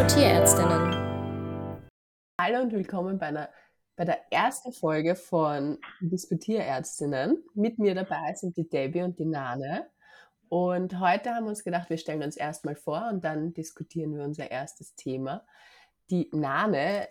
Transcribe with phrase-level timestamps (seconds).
[0.00, 0.94] Diskutierärztinnen.
[2.40, 3.50] Hallo und willkommen bei, einer,
[3.96, 7.44] bei der ersten Folge von Diskutierärztinnen.
[7.52, 9.88] Mit mir dabei sind die Debbie und die Nane.
[10.48, 14.24] Und heute haben wir uns gedacht, wir stellen uns erstmal vor und dann diskutieren wir
[14.24, 15.44] unser erstes Thema.
[16.08, 17.06] Die Nane,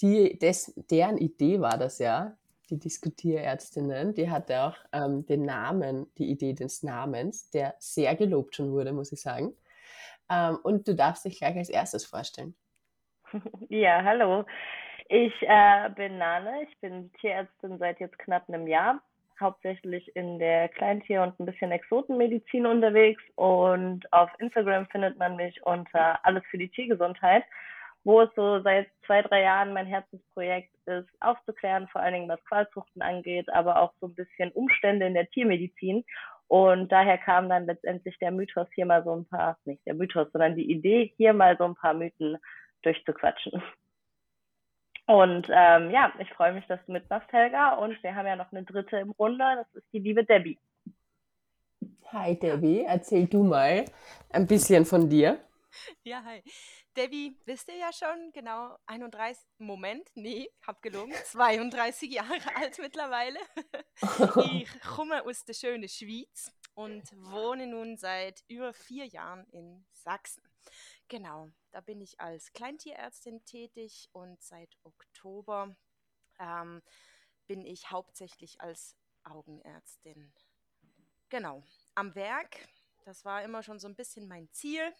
[0.00, 2.38] die, des, deren Idee war das ja,
[2.70, 8.56] die Diskutierärztinnen, die hatte auch ähm, den Namen, die Idee des Namens, der sehr gelobt
[8.56, 9.52] schon wurde, muss ich sagen.
[10.30, 12.54] Ähm, und du darfst dich gleich als erstes vorstellen.
[13.68, 14.44] Ja, hallo.
[15.08, 19.00] Ich äh, bin Nane, ich bin Tierärztin seit jetzt knapp einem Jahr,
[19.40, 25.64] hauptsächlich in der Kleintier- und ein bisschen Exotenmedizin unterwegs und auf Instagram findet man mich
[25.64, 27.44] unter Alles für die Tiergesundheit
[28.04, 32.44] wo es so seit zwei, drei Jahren mein Herzensprojekt ist, aufzuklären, vor allen Dingen was
[32.46, 36.04] Qualzuchten angeht, aber auch so ein bisschen Umstände in der Tiermedizin.
[36.50, 40.26] Und daher kam dann letztendlich der Mythos, hier mal so ein paar, nicht der Mythos,
[40.32, 42.38] sondern die Idee, hier mal so ein paar Mythen
[42.82, 43.62] durchzuquatschen.
[45.06, 47.74] Und ähm, ja, ich freue mich, dass du mitmachst, Helga.
[47.74, 50.58] Und wir haben ja noch eine dritte im Runde, das ist die liebe Debbie.
[52.08, 53.84] Hi Debbie, erzähl du mal
[54.30, 55.38] ein bisschen von dir.
[56.02, 56.42] Ja, hi.
[56.96, 63.38] Debbie, wisst ihr ja schon, genau 31, Moment, nee, hab gelogen, 32 Jahre alt mittlerweile.
[64.64, 70.42] ich komme aus der schönen Schweiz und wohne nun seit über vier Jahren in Sachsen.
[71.08, 75.76] Genau, da bin ich als Kleintierärztin tätig und seit Oktober
[76.38, 76.82] ähm,
[77.46, 80.32] bin ich hauptsächlich als Augenärztin.
[81.28, 81.62] Genau,
[81.94, 82.68] am Werk.
[83.04, 84.94] Das war immer schon so ein bisschen mein Ziel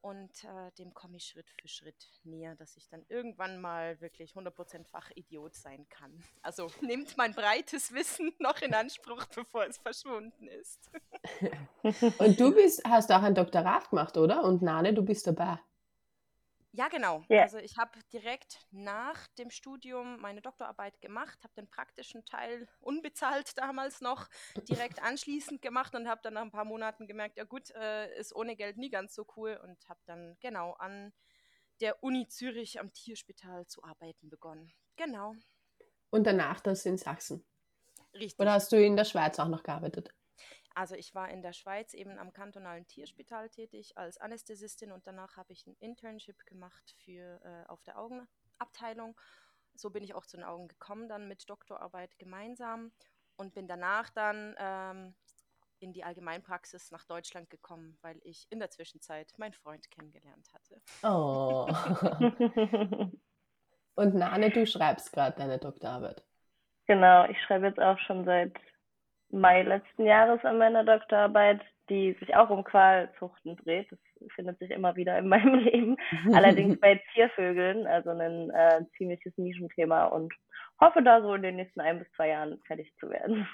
[0.00, 4.32] und äh, dem komme ich Schritt für Schritt näher, dass ich dann irgendwann mal wirklich
[4.32, 6.22] 100% Fachidiot sein kann.
[6.42, 10.90] Also nimmt mein breites Wissen noch in Anspruch, bevor es verschwunden ist.
[12.18, 14.44] und du bist, hast auch ein Doktorat gemacht, oder?
[14.44, 15.58] Und Nane, du bist dabei.
[16.72, 17.24] Ja, genau.
[17.30, 17.42] Yeah.
[17.42, 23.56] Also ich habe direkt nach dem Studium meine Doktorarbeit gemacht, habe den praktischen Teil unbezahlt
[23.56, 24.28] damals noch
[24.68, 28.34] direkt anschließend gemacht und habe dann nach ein paar Monaten gemerkt, ja gut, äh, ist
[28.34, 31.12] ohne Geld nie ganz so cool und habe dann genau an
[31.80, 34.72] der Uni Zürich am Tierspital zu arbeiten begonnen.
[34.96, 35.34] Genau.
[36.10, 37.44] Und danach das in Sachsen.
[38.14, 38.38] Richtig.
[38.38, 40.12] Oder hast du in der Schweiz auch noch gearbeitet?
[40.78, 45.36] Also ich war in der Schweiz eben am kantonalen Tierspital tätig als Anästhesistin und danach
[45.36, 49.20] habe ich ein Internship gemacht für äh, auf der Augenabteilung.
[49.74, 52.92] So bin ich auch zu den Augen gekommen, dann mit Doktorarbeit gemeinsam
[53.36, 55.16] und bin danach dann ähm,
[55.80, 60.80] in die Allgemeinpraxis nach Deutschland gekommen, weil ich in der Zwischenzeit meinen Freund kennengelernt hatte.
[61.02, 61.66] Oh.
[63.96, 66.24] und Nane, du schreibst gerade deine Doktorarbeit.
[66.86, 68.56] Genau, ich schreibe jetzt auch schon seit
[69.30, 73.90] Mai letzten Jahres an meiner Doktorarbeit, die sich auch um Qualzuchten dreht.
[73.90, 73.98] Das
[74.34, 75.96] findet sich immer wieder in meinem Leben.
[76.32, 80.32] Allerdings bei Ziervögeln, also ein äh, ziemliches Nischenthema und
[80.80, 83.46] hoffe da so in den nächsten ein bis zwei Jahren fertig zu werden.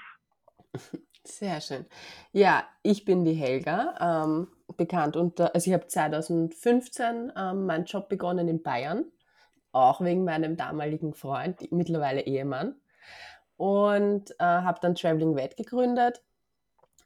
[1.23, 1.85] Sehr schön.
[2.33, 4.47] Ja, ich bin die Helga, ähm,
[4.77, 9.05] bekannt unter, also ich habe 2015 ähm, meinen Job begonnen in Bayern,
[9.71, 12.75] auch wegen meinem damaligen Freund, mittlerweile Ehemann
[13.57, 16.21] und äh, habe dann Traveling Vet gegründet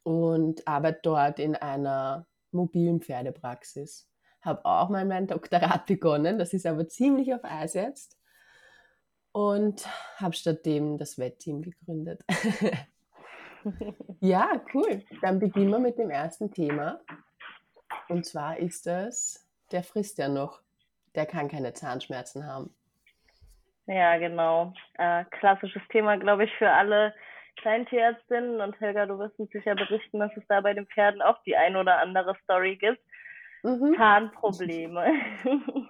[0.04, 4.10] und arbeite dort in einer mobilen Pferdepraxis.
[4.42, 8.20] Habe auch mal mein Doktorat begonnen, das ist aber ziemlich auf Eis jetzt
[9.32, 9.88] und
[10.18, 12.24] habe stattdem das Wettteam gegründet.
[14.20, 15.04] ja, cool.
[15.22, 17.00] Dann beginnen wir mit dem ersten Thema.
[18.08, 20.62] Und zwar ist das, der frisst ja noch,
[21.16, 22.76] der kann keine Zahnschmerzen haben.
[23.90, 24.72] Ja, genau.
[25.00, 27.12] Äh, klassisches Thema, glaube ich, für alle
[27.58, 28.62] Kleintierärztinnen.
[28.62, 31.58] Und Helga, du wirst uns sicher berichten, dass es da bei den Pferden auch die
[31.58, 33.02] ein oder andere Story gibt.
[33.64, 33.96] Mhm.
[33.98, 35.06] Zahnprobleme.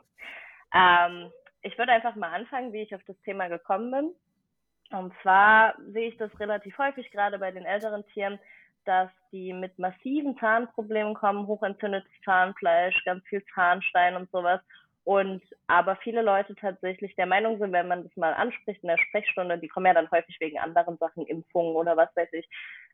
[0.74, 4.98] ähm, ich würde einfach mal anfangen, wie ich auf das Thema gekommen bin.
[4.98, 8.40] Und zwar sehe ich das relativ häufig, gerade bei den älteren Tieren,
[8.86, 14.62] dass die mit massiven Zahnproblemen kommen, hochentzündetes Zahnfleisch, ganz viel Zahnstein und sowas.
[15.04, 18.98] Und aber viele Leute tatsächlich der Meinung sind, wenn man das mal anspricht in der
[18.98, 22.48] Sprechstunde, die kommen ja dann häufig wegen anderen Sachen, Impfungen oder was weiß ich,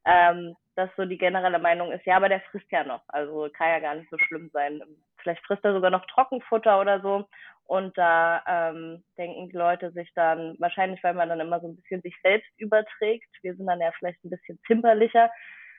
[0.06, 3.70] ähm, dass so die generelle Meinung ist, ja, aber der frisst ja noch, also kann
[3.70, 4.82] ja gar nicht so schlimm sein.
[5.18, 7.28] Vielleicht frisst er sogar noch Trockenfutter oder so.
[7.68, 11.76] Und da ähm, denken die Leute sich dann, wahrscheinlich weil man dann immer so ein
[11.76, 15.32] bisschen sich selbst überträgt, wir sind dann ja vielleicht ein bisschen zimperlicher,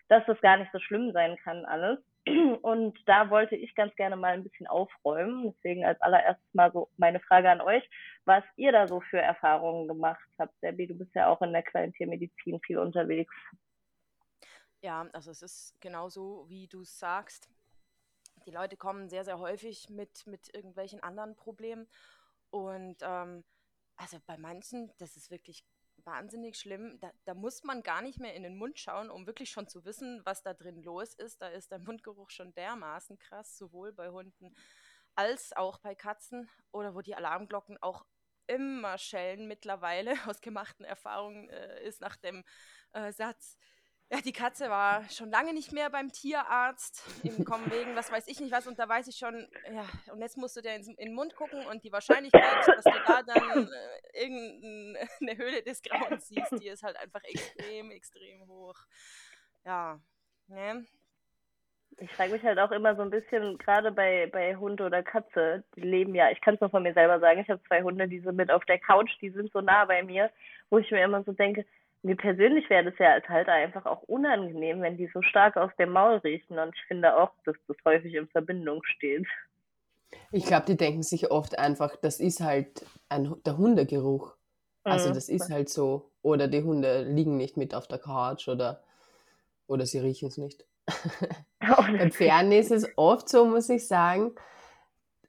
[0.08, 1.98] dass das gar nicht so schlimm sein kann alles.
[2.62, 5.54] Und da wollte ich ganz gerne mal ein bisschen aufräumen.
[5.54, 7.88] Deswegen als allererstes mal so meine Frage an euch,
[8.24, 10.54] was ihr da so für Erfahrungen gemacht habt.
[10.62, 13.34] Debbie, du bist ja auch in der Kleintiermedizin viel unterwegs.
[14.80, 17.48] Ja, also es ist genauso, wie du sagst.
[18.44, 21.88] Die Leute kommen sehr, sehr häufig mit, mit irgendwelchen anderen Problemen.
[22.50, 23.44] Und ähm,
[23.96, 25.64] also bei manchen, das ist wirklich
[26.06, 26.98] wahnsinnig schlimm.
[27.00, 29.84] Da, da, muss man gar nicht mehr in den Mund schauen, um wirklich schon zu
[29.84, 31.42] wissen, was da drin los ist.
[31.42, 34.54] Da ist der Mundgeruch schon dermaßen krass, sowohl bei Hunden
[35.14, 38.06] als auch bei Katzen oder wo die Alarmglocken auch
[38.46, 42.44] immer schellen mittlerweile aus gemachten Erfahrungen äh, ist nach dem
[42.92, 43.56] äh, Satz,
[44.10, 48.28] ja, die Katze war schon lange nicht mehr beim Tierarzt, im Kommen wegen, was weiß
[48.28, 50.82] ich nicht was, und da weiß ich schon, ja, und jetzt musst du dir in,
[50.82, 55.82] in den Mund gucken und die Wahrscheinlichkeit, dass du da dann äh, irgendeine Höhle des
[55.82, 58.76] Grauens siehst, die ist halt einfach extrem, extrem hoch.
[59.64, 59.98] Ja,
[60.46, 60.86] ne?
[61.98, 65.64] Ich frage mich halt auch immer so ein bisschen, gerade bei, bei Hund oder Katze,
[65.76, 68.06] die leben ja, ich kann es nur von mir selber sagen, ich habe zwei Hunde,
[68.06, 70.30] die sind mit auf der Couch, die sind so nah bei mir,
[70.68, 71.64] wo ich mir immer so denke,
[72.06, 75.70] mir persönlich wäre das ja als Halter einfach auch unangenehm, wenn die so stark aus
[75.78, 76.58] dem Maul riechen.
[76.58, 79.26] Und ich finde auch, dass das häufig in Verbindung steht.
[80.30, 84.34] Ich glaube, die denken sich oft einfach, das ist halt ein, der Hundegeruch.
[84.84, 85.14] Also mhm.
[85.14, 86.10] das ist halt so.
[86.22, 88.82] Oder die Hunde liegen nicht mit auf der Couch oder,
[89.66, 90.64] oder sie riechen es nicht.
[91.58, 94.32] Bei Pferden ist es oft so, muss ich sagen,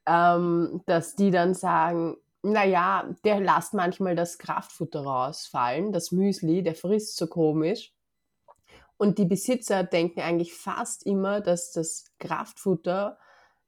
[0.06, 6.74] ähm, dass die dann sagen, naja, der lässt manchmal das Kraftfutter rausfallen, das Müsli, der
[6.74, 7.92] frisst so komisch.
[8.96, 13.18] Und die Besitzer denken eigentlich fast immer, dass das Kraftfutter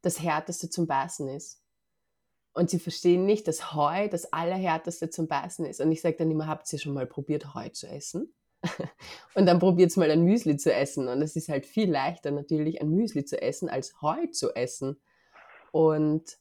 [0.03, 1.63] das härteste zum Beißen ist.
[2.53, 5.81] Und sie verstehen nicht, dass Heu das allerhärteste zum Beißen ist.
[5.81, 8.35] Und ich sage dann immer, habt ihr schon mal probiert, Heu zu essen?
[9.35, 11.07] und dann probiert mal ein Müsli zu essen.
[11.07, 15.01] Und es ist halt viel leichter natürlich, ein Müsli zu essen, als Heu zu essen.
[15.71, 16.40] Und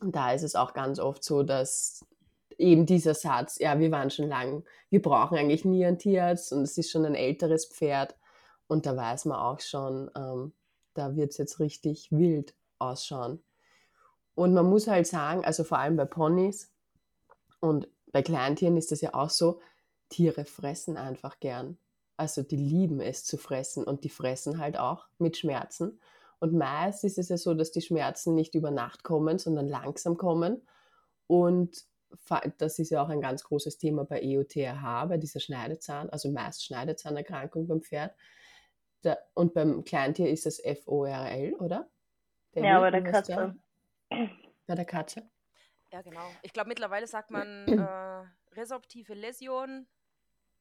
[0.00, 2.04] und da ist es auch ganz oft so, dass
[2.58, 6.62] eben dieser Satz, ja, wir waren schon lang, wir brauchen eigentlich nie einen Tierarzt und
[6.62, 8.16] es ist schon ein älteres Pferd.
[8.66, 10.52] Und da weiß man auch schon, ähm,
[10.94, 13.42] da wird es jetzt richtig wild ausschauen.
[14.34, 16.72] Und man muss halt sagen, also vor allem bei Ponys
[17.60, 19.60] und bei Kleintieren ist das ja auch so,
[20.08, 21.78] Tiere fressen einfach gern.
[22.16, 26.00] Also die lieben es zu fressen und die fressen halt auch mit Schmerzen.
[26.40, 30.16] Und meist ist es ja so, dass die Schmerzen nicht über Nacht kommen, sondern langsam
[30.16, 30.66] kommen.
[31.26, 31.84] Und
[32.58, 36.64] das ist ja auch ein ganz großes Thema bei EOTRH, bei dieser Schneidezahn, also meist
[36.64, 38.14] Schneidezahnerkrankung beim Pferd.
[39.34, 41.88] und beim Kleintier ist das FORL, oder?
[42.54, 43.56] Der ja, bei der Katze.
[44.66, 45.28] Bei der Katze.
[45.92, 46.28] Ja, genau.
[46.42, 49.86] Ich glaube, mittlerweile sagt man äh, resorptive Läsion.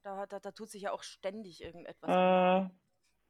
[0.03, 2.09] Da, da, da, tut sich ja auch ständig irgendetwas.
[2.09, 2.69] Mm.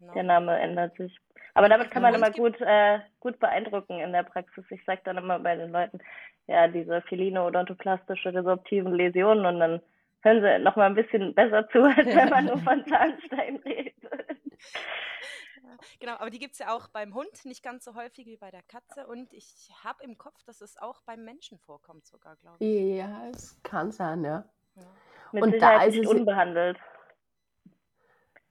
[0.05, 0.13] No.
[0.13, 1.17] Der Name ändert sich.
[1.53, 4.65] Aber damit kann man immer gut, äh, gut beeindrucken in der Praxis.
[4.69, 5.99] Ich sage dann immer bei den Leuten,
[6.47, 9.81] ja, diese filine-odontoplastische resorptiven Läsionen und dann
[10.21, 13.93] hören sie noch mal ein bisschen besser zu, als wenn man nur von Zahnstein redet.
[15.99, 18.51] Genau, aber die gibt es ja auch beim Hund nicht ganz so häufig wie bei
[18.51, 19.05] der Katze.
[19.07, 22.97] Und ich habe im Kopf, dass es auch beim Menschen vorkommt, sogar, glaube ich.
[22.97, 24.43] Ja, es kann sein, ja.
[24.75, 24.83] ja.
[25.31, 26.77] Mit und Sicherheit da ist es unbehandelt.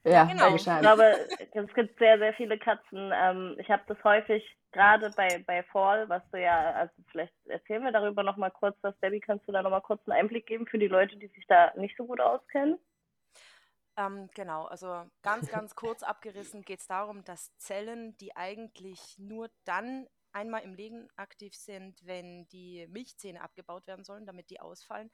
[0.05, 0.55] Ja, genau.
[0.57, 3.13] Ich glaube, es gibt sehr, sehr viele Katzen.
[3.15, 7.85] Ähm, ich habe das häufig, gerade bei, bei Fall, was du ja, also vielleicht erzählen
[7.85, 8.99] wir darüber nochmal kurz was.
[9.01, 11.73] Debbie, kannst du da nochmal kurz einen Einblick geben für die Leute, die sich da
[11.77, 12.79] nicht so gut auskennen?
[13.97, 19.51] Ähm, genau, also ganz, ganz kurz abgerissen geht es darum, dass Zellen, die eigentlich nur
[19.65, 25.11] dann einmal im Leben aktiv sind, wenn die Milchzähne abgebaut werden sollen, damit die ausfallen,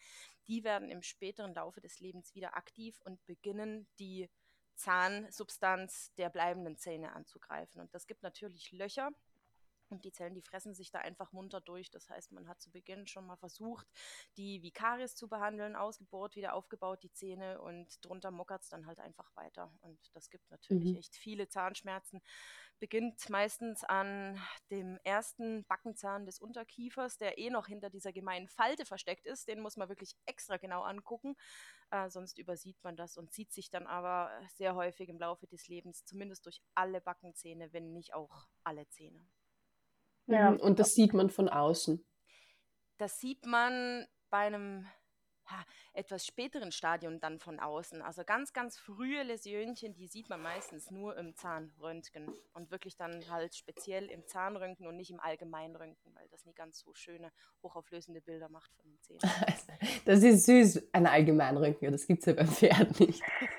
[0.46, 4.30] die werden im späteren Laufe des Lebens wieder aktiv und beginnen die
[4.78, 7.80] Zahnsubstanz der bleibenden Zähne anzugreifen.
[7.80, 9.10] Und das gibt natürlich Löcher.
[9.90, 11.90] Und die Zellen, die fressen sich da einfach munter durch.
[11.90, 13.86] Das heißt, man hat zu Beginn schon mal versucht,
[14.36, 18.98] die Vikaris zu behandeln, ausgebohrt, wieder aufgebaut, die Zähne und drunter mockert es dann halt
[18.98, 19.72] einfach weiter.
[19.80, 20.98] Und das gibt natürlich mhm.
[20.98, 22.20] echt viele Zahnschmerzen
[22.78, 28.84] beginnt meistens an dem ersten Backenzahn des Unterkiefers, der eh noch hinter dieser gemeinen Falte
[28.84, 29.48] versteckt ist.
[29.48, 31.36] Den muss man wirklich extra genau angucken,
[31.90, 35.68] äh, sonst übersieht man das und zieht sich dann aber sehr häufig im Laufe des
[35.68, 39.26] Lebens zumindest durch alle Backenzähne, wenn nicht auch alle Zähne.
[40.26, 40.50] Ja.
[40.50, 42.04] Mhm, und das sieht man von außen.
[42.98, 44.86] Das sieht man bei einem
[45.50, 48.02] ha, etwas späteren Stadium dann von außen.
[48.02, 53.22] Also ganz, ganz frühe Läsionchen, die sieht man meistens nur im Zahnröntgen und wirklich dann
[53.30, 57.30] halt speziell im Zahnröntgen und nicht im Allgemeinröntgen, weil das nie ganz so schöne,
[57.62, 59.20] hochauflösende Bilder macht von den Zähnen.
[60.04, 63.22] Das ist süß, ein Allgemeinröntgen, das gibt es ja beim Pferd nicht.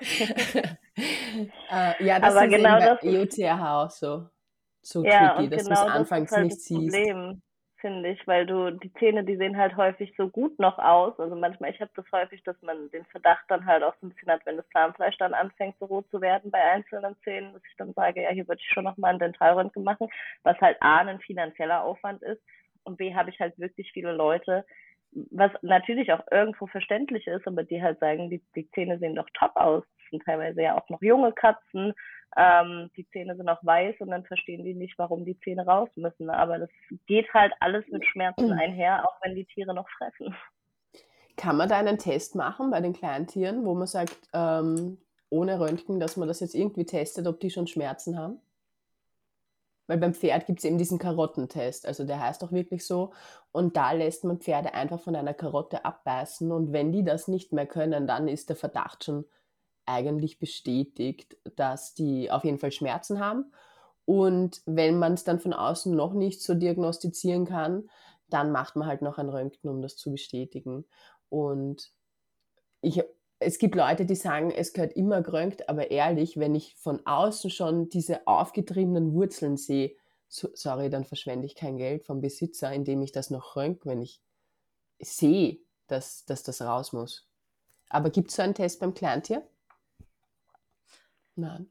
[1.70, 4.28] äh, ja, das Aber ist genau bei EOTH auch so,
[4.82, 6.94] so ja, tricky, dass genau du es anfangs halt nicht siehst.
[6.94, 7.40] Problem
[7.80, 11.18] finde ich, weil du die Zähne, die sehen halt häufig so gut noch aus.
[11.18, 14.10] Also manchmal, ich habe das häufig, dass man den Verdacht dann halt auch so ein
[14.10, 17.62] bisschen hat, wenn das Zahnfleisch dann anfängt so rot zu werden bei einzelnen Zähnen, dass
[17.64, 20.08] ich dann sage, ja, hier würde ich schon noch mal ein Dentalröntgen machen,
[20.42, 22.42] was halt A, ein finanzieller Aufwand ist
[22.84, 24.64] und B, habe ich halt wirklich viele Leute,
[25.12, 29.28] was natürlich auch irgendwo verständlich ist, aber die halt sagen, die, die Zähne sehen doch
[29.34, 29.84] top aus.
[29.98, 31.94] Das sind teilweise ja auch noch junge Katzen.
[32.36, 35.88] Ähm, die Zähne sind auch weiß und dann verstehen die nicht, warum die Zähne raus
[35.96, 36.30] müssen.
[36.30, 36.70] Aber das
[37.06, 40.34] geht halt alles mit Schmerzen einher, auch wenn die Tiere noch fressen.
[41.36, 44.98] Kann man da einen Test machen bei den kleinen Tieren, wo man sagt, ähm,
[45.30, 48.40] ohne Röntgen, dass man das jetzt irgendwie testet, ob die schon Schmerzen haben?
[49.86, 53.12] Weil beim Pferd gibt es eben diesen Karottentest, also der heißt auch wirklich so.
[53.50, 56.52] Und da lässt man Pferde einfach von einer Karotte abbeißen.
[56.52, 59.24] Und wenn die das nicht mehr können, dann ist der Verdacht schon
[59.86, 63.52] eigentlich bestätigt, dass die auf jeden Fall Schmerzen haben.
[64.04, 67.88] Und wenn man es dann von außen noch nicht so diagnostizieren kann,
[68.28, 70.84] dann macht man halt noch ein Röntgen, um das zu bestätigen.
[71.28, 71.92] Und
[72.80, 73.02] ich,
[73.38, 77.50] es gibt Leute, die sagen, es gehört immer geröntgt, aber ehrlich, wenn ich von außen
[77.50, 79.96] schon diese aufgetriebenen Wurzeln sehe,
[80.28, 84.00] so, sorry, dann verschwende ich kein Geld vom Besitzer, indem ich das noch röntge, wenn
[84.00, 84.22] ich
[85.00, 85.58] sehe,
[85.88, 87.28] dass, dass das raus muss.
[87.88, 89.42] Aber gibt es so einen Test beim Kleintier?
[91.40, 91.70] Nein.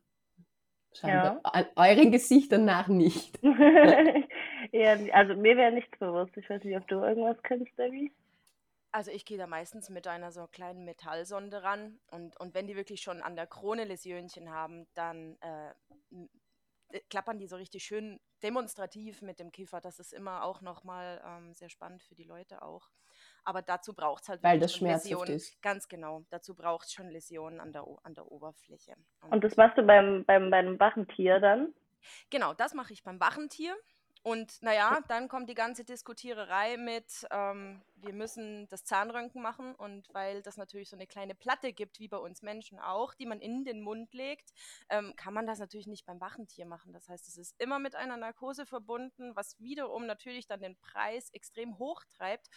[0.93, 1.41] Scheinbar.
[1.43, 1.51] Ja.
[1.51, 3.39] An euren Gesichtern nach nicht.
[4.71, 6.35] ja, also mir wäre nichts bewusst.
[6.35, 8.11] Ich weiß nicht, ob du irgendwas kennst, Debbie.
[8.91, 12.75] Also ich gehe da meistens mit einer so kleinen Metallsonde ran und, und wenn die
[12.75, 19.21] wirklich schon an der Krone Läsionchen haben, dann äh, klappern die so richtig schön demonstrativ
[19.21, 19.79] mit dem Kiefer.
[19.79, 22.89] Das ist immer auch nochmal ähm, sehr spannend für die Leute auch.
[23.43, 25.61] Aber dazu braucht es halt Weil das schmerzhaft ist.
[25.61, 26.23] Ganz genau.
[26.29, 28.95] Dazu braucht es schon Läsionen an der, an der Oberfläche.
[29.21, 31.73] Und, und das machst du beim, beim, beim Wachentier dann?
[32.29, 33.75] Genau, das mache ich beim Wachentier.
[34.21, 40.13] Und naja, dann kommt die ganze Diskutiererei mit, ähm, wir müssen das Zahnröntgen machen und
[40.13, 43.39] weil das natürlich so eine kleine Platte gibt, wie bei uns Menschen auch, die man
[43.39, 44.51] in den Mund legt,
[44.89, 46.91] ähm, kann man das natürlich nicht beim Wachentier machen.
[46.91, 51.29] Das heißt, es ist immer mit einer Narkose verbunden, was wiederum natürlich dann den Preis
[51.29, 52.49] extrem hoch treibt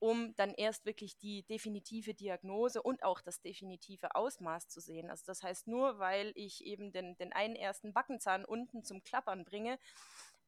[0.00, 5.10] um dann erst wirklich die definitive Diagnose und auch das definitive Ausmaß zu sehen.
[5.10, 9.44] Also das heißt, nur weil ich eben den, den einen ersten Backenzahn unten zum Klappern
[9.44, 9.78] bringe,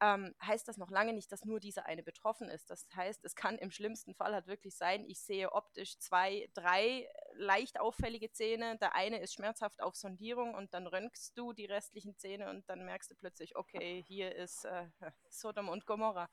[0.00, 2.70] ähm, heißt das noch lange nicht, dass nur dieser eine betroffen ist.
[2.70, 7.08] Das heißt, es kann im schlimmsten Fall halt wirklich sein, ich sehe optisch zwei, drei
[7.34, 8.78] leicht auffällige Zähne.
[8.78, 12.84] Der eine ist schmerzhaft auf Sondierung und dann röntgst du die restlichen Zähne und dann
[12.84, 14.86] merkst du plötzlich, okay, hier ist äh,
[15.28, 16.28] Sodom und Gomorra.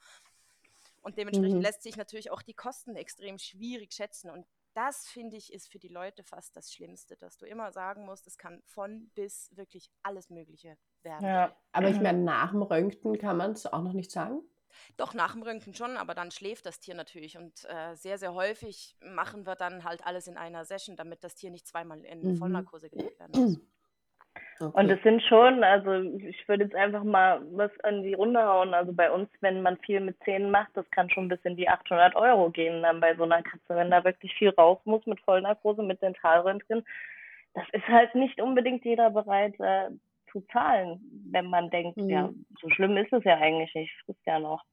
[1.02, 1.64] Und dementsprechend mhm.
[1.64, 4.30] lässt sich natürlich auch die Kosten extrem schwierig schätzen.
[4.30, 8.06] Und das finde ich ist für die Leute fast das Schlimmste, dass du immer sagen
[8.06, 11.26] musst, es kann von bis wirklich alles Mögliche werden.
[11.26, 11.56] Ja.
[11.72, 12.04] Aber ich mhm.
[12.04, 14.42] meine, nach dem Röntgen kann man es auch noch nicht sagen?
[14.98, 17.38] Doch, nach dem Röntgen schon, aber dann schläft das Tier natürlich.
[17.38, 21.36] Und äh, sehr, sehr häufig machen wir dann halt alles in einer Session, damit das
[21.36, 22.38] Tier nicht zweimal in mhm.
[22.38, 23.60] Vollnarkose gelegt werden muss.
[24.62, 24.78] Okay.
[24.78, 28.74] Und es sind schon, also ich würde jetzt einfach mal was an die Runde hauen.
[28.74, 31.70] Also bei uns, wenn man viel mit Zähnen macht, das kann schon bis in die
[31.70, 35.20] 800 Euro gehen dann bei so einer Katze, wenn da wirklich viel raus muss mit
[35.22, 36.86] Vollnarkose, mit Dentalröntgen.
[37.54, 39.92] Das ist halt nicht unbedingt jeder bereit äh,
[40.32, 41.00] zu zahlen,
[41.32, 42.10] wenn man denkt, mhm.
[42.10, 42.30] ja,
[42.62, 44.64] so schlimm ist es ja eigentlich nicht, frisst ja noch.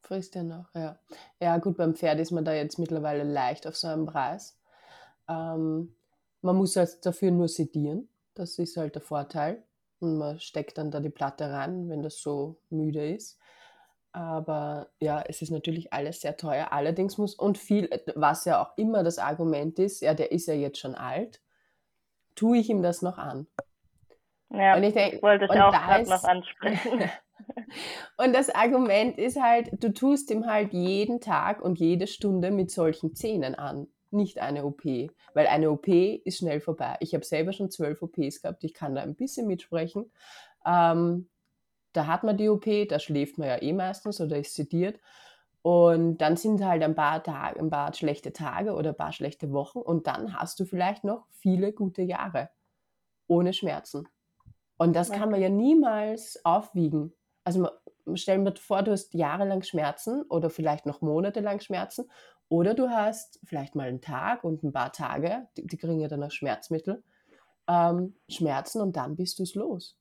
[0.00, 0.98] Frisst ja noch, ja.
[1.38, 4.58] Ja, gut, beim Pferd ist man da jetzt mittlerweile leicht auf so einem Preis.
[5.28, 5.94] Ähm,
[6.40, 8.08] man muss halt dafür nur sedieren.
[8.38, 9.64] Das ist halt der Vorteil.
[9.98, 13.36] Und man steckt dann da die Platte rein, wenn das so müde ist.
[14.12, 16.72] Aber ja, es ist natürlich alles sehr teuer.
[16.72, 20.54] Allerdings muss, und viel, was ja auch immer das Argument ist, ja, der ist ja
[20.54, 21.40] jetzt schon alt,
[22.36, 23.48] tue ich ihm das noch an.
[24.50, 27.10] Ja, und ich denk, wollte ich auch gerade noch ansprechen.
[28.18, 32.70] und das Argument ist halt, du tust ihm halt jeden Tag und jede Stunde mit
[32.70, 34.84] solchen Zähnen an nicht eine OP,
[35.34, 36.96] weil eine OP ist schnell vorbei.
[37.00, 40.10] Ich habe selber schon zwölf OPs gehabt, ich kann da ein bisschen mitsprechen.
[40.66, 41.28] Ähm,
[41.92, 45.00] da hat man die OP, da schläft man ja eh meistens oder ist sediert.
[45.62, 49.52] Und dann sind halt ein paar Tage, ein paar schlechte Tage oder ein paar schlechte
[49.52, 52.50] Wochen und dann hast du vielleicht noch viele gute Jahre
[53.26, 54.08] ohne Schmerzen.
[54.78, 57.12] Und das kann man ja niemals aufwiegen.
[57.48, 57.66] Also
[58.14, 62.10] stell mir vor, du hast jahrelang Schmerzen oder vielleicht noch monatelang Schmerzen
[62.50, 66.08] oder du hast vielleicht mal einen Tag und ein paar Tage, die, die kriegen ja
[66.08, 67.02] dann auch Schmerzmittel,
[67.66, 69.98] ähm, Schmerzen und dann bist du es los.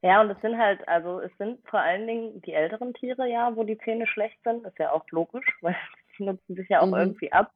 [0.00, 3.54] Ja, und es sind halt, also es sind vor allen Dingen die älteren Tiere ja,
[3.54, 4.64] wo die Zähne schlecht sind.
[4.64, 5.76] ist ja auch logisch, weil
[6.16, 6.94] die nutzen sich ja auch mhm.
[6.94, 7.52] irgendwie ab.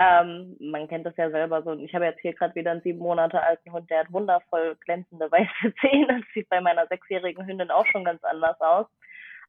[0.00, 1.72] Ähm, man kennt das ja selber so.
[1.74, 5.28] Ich habe jetzt hier gerade wieder einen sieben Monate alten Hund, der hat wundervoll glänzende
[5.30, 6.20] weiße Zähne.
[6.20, 8.86] Das sieht bei meiner sechsjährigen Hündin auch schon ganz anders aus.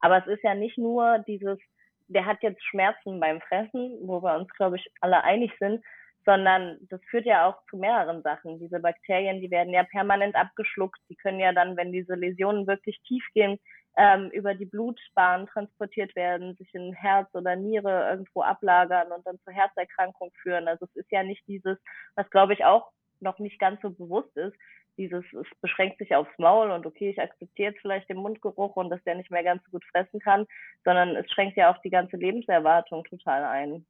[0.01, 1.59] Aber es ist ja nicht nur dieses,
[2.07, 5.83] der hat jetzt Schmerzen beim Fressen, wo wir uns, glaube ich, alle einig sind,
[6.25, 8.59] sondern das führt ja auch zu mehreren Sachen.
[8.59, 10.99] Diese Bakterien, die werden ja permanent abgeschluckt.
[11.09, 13.59] Die können ja dann, wenn diese Läsionen wirklich tief gehen,
[13.97, 19.39] ähm, über die Blutbahn transportiert werden, sich in Herz oder Niere irgendwo ablagern und dann
[19.41, 20.67] zur Herzerkrankung führen.
[20.67, 21.77] Also es ist ja nicht dieses,
[22.15, 24.55] was glaube ich auch noch nicht ganz so bewusst ist,
[24.97, 28.89] dieses, es beschränkt sich aufs Maul und okay, ich akzeptiere jetzt vielleicht den Mundgeruch und
[28.89, 30.45] dass der nicht mehr ganz so gut fressen kann,
[30.83, 33.85] sondern es schränkt ja auch die ganze Lebenserwartung total ein.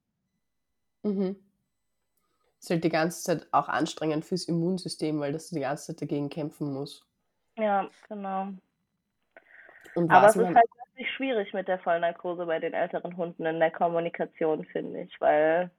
[1.04, 1.36] Mhm.
[2.60, 6.02] Es ist halt die ganze Zeit auch anstrengend fürs Immunsystem, weil das die ganze Zeit
[6.02, 7.08] dagegen kämpfen muss.
[7.58, 8.50] Ja, genau.
[9.96, 13.72] Aber es ist halt wirklich schwierig mit der Vollnarkose bei den älteren Hunden in der
[13.72, 15.72] Kommunikation, finde ich, weil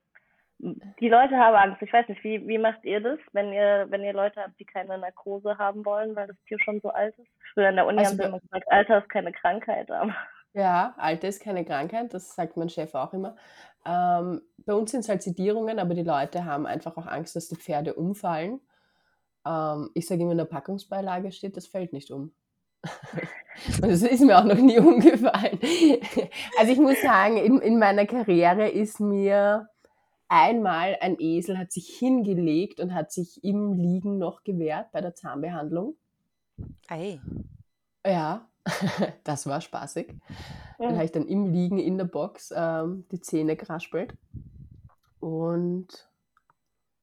[0.62, 1.83] die Leute haben Angst.
[1.83, 4.66] Ich weiß nicht, wie, wie macht ihr das, wenn ihr, wenn ihr Leute habt, die
[4.66, 7.28] keine Narkose haben wollen, weil das Tier schon so alt ist?
[7.54, 9.90] Früher in der Uni also haben sie immer gesagt, Alter ist keine Krankheit.
[9.90, 10.14] Aber.
[10.52, 13.37] Ja, Alter ist keine Krankheit, das sagt mein Chef auch immer.
[13.87, 17.49] Ähm, bei uns sind es halt Sedierungen, aber die Leute haben einfach auch Angst, dass
[17.49, 18.61] die Pferde umfallen.
[19.47, 22.35] Ähm, ich sage immer, in der Packungsbeilage steht, das fällt nicht um.
[22.82, 25.58] Und das ist mir auch noch nie umgefallen.
[26.58, 29.68] Also ich muss sagen, in, in meiner Karriere ist mir
[30.28, 35.14] einmal ein Esel hat sich hingelegt und hat sich im Liegen noch gewehrt bei der
[35.14, 35.96] Zahnbehandlung.
[36.88, 37.20] Ei.
[38.06, 38.49] Ja,
[39.25, 40.14] das war spaßig.
[40.78, 44.14] Dann habe ich dann im Liegen in der Box ähm, die Zähne geraspelt.
[45.18, 46.08] Und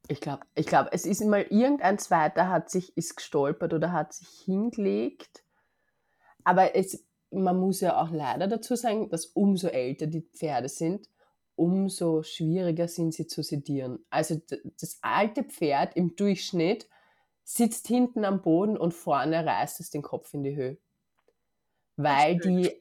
[0.08, 4.14] ich glaube, ich glaub, es ist mal irgendein zweiter hat sich, ist gestolpert oder hat
[4.14, 5.44] sich hingelegt.
[6.48, 11.10] Aber es, man muss ja auch leider dazu sagen, dass umso älter die Pferde sind,
[11.58, 14.00] umso schwieriger sind sie zu sedieren.
[14.10, 14.40] Also
[14.80, 16.88] das alte Pferd im Durchschnitt
[17.44, 20.78] sitzt hinten am Boden und vorne reißt es den Kopf in die Höhe.
[21.98, 22.72] Weil die,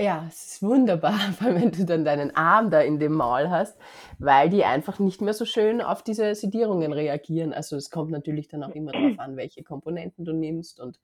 [0.00, 3.76] ja, es ist wunderbar, weil wenn du dann deinen Arm da in dem Maul hast,
[4.18, 7.52] weil die einfach nicht mehr so schön auf diese Sedierungen reagieren.
[7.52, 10.98] Also es kommt natürlich dann auch immer darauf an, welche Komponenten du nimmst und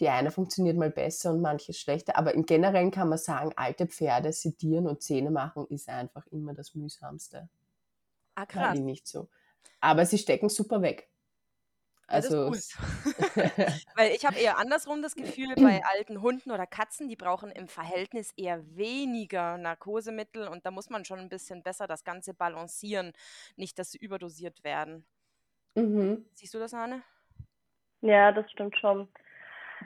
[0.00, 2.16] die eine funktioniert mal besser und manches schlechter.
[2.16, 6.54] Aber im Generellen kann man sagen, alte Pferde sedieren und Zähne machen ist einfach immer
[6.54, 7.48] das mühsamste.
[8.34, 8.78] Ah, krass.
[8.78, 9.28] nicht so.
[9.80, 11.08] Aber sie stecken super weg.
[12.10, 12.50] Also,
[13.94, 17.68] Weil ich habe eher andersrum das Gefühl, bei alten Hunden oder Katzen, die brauchen im
[17.68, 23.12] Verhältnis eher weniger Narkosemittel und da muss man schon ein bisschen besser das Ganze balancieren,
[23.56, 25.04] nicht, dass sie überdosiert werden.
[25.74, 26.24] Mhm.
[26.32, 27.02] Siehst du das, Anne?
[28.00, 29.08] Ja, das stimmt schon.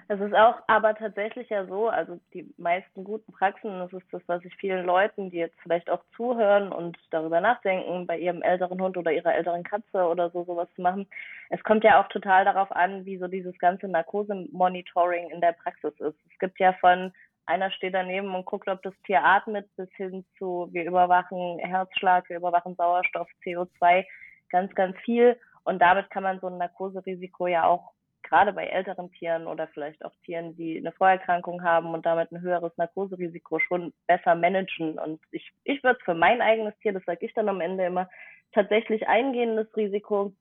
[0.09, 4.23] Es ist auch aber tatsächlich ja so, also die meisten guten Praxen, das ist das,
[4.27, 8.81] was ich vielen Leuten, die jetzt vielleicht auch zuhören und darüber nachdenken, bei ihrem älteren
[8.81, 11.07] Hund oder ihrer älteren Katze oder so sowas zu machen.
[11.51, 15.95] Es kommt ja auch total darauf an, wie so dieses ganze Narkose-Monitoring in der Praxis
[16.01, 16.17] ist.
[16.31, 17.13] Es gibt ja von
[17.47, 22.29] einer steht daneben und guckt, ob das Tier atmet, bis hin zu, wir überwachen Herzschlag,
[22.29, 24.05] wir überwachen Sauerstoff, CO2,
[24.51, 25.37] ganz, ganz viel.
[25.65, 27.93] Und damit kann man so ein Narkoserisiko ja auch
[28.33, 32.41] gerade bei älteren Tieren oder vielleicht auch Tieren, die eine Vorerkrankung haben und damit ein
[32.41, 34.99] höheres Narkoserisiko schon besser managen.
[34.99, 38.09] Und ich, ich würde für mein eigenes Tier, das sage ich dann am Ende immer,
[38.53, 40.33] tatsächlich eingehendes Risiko,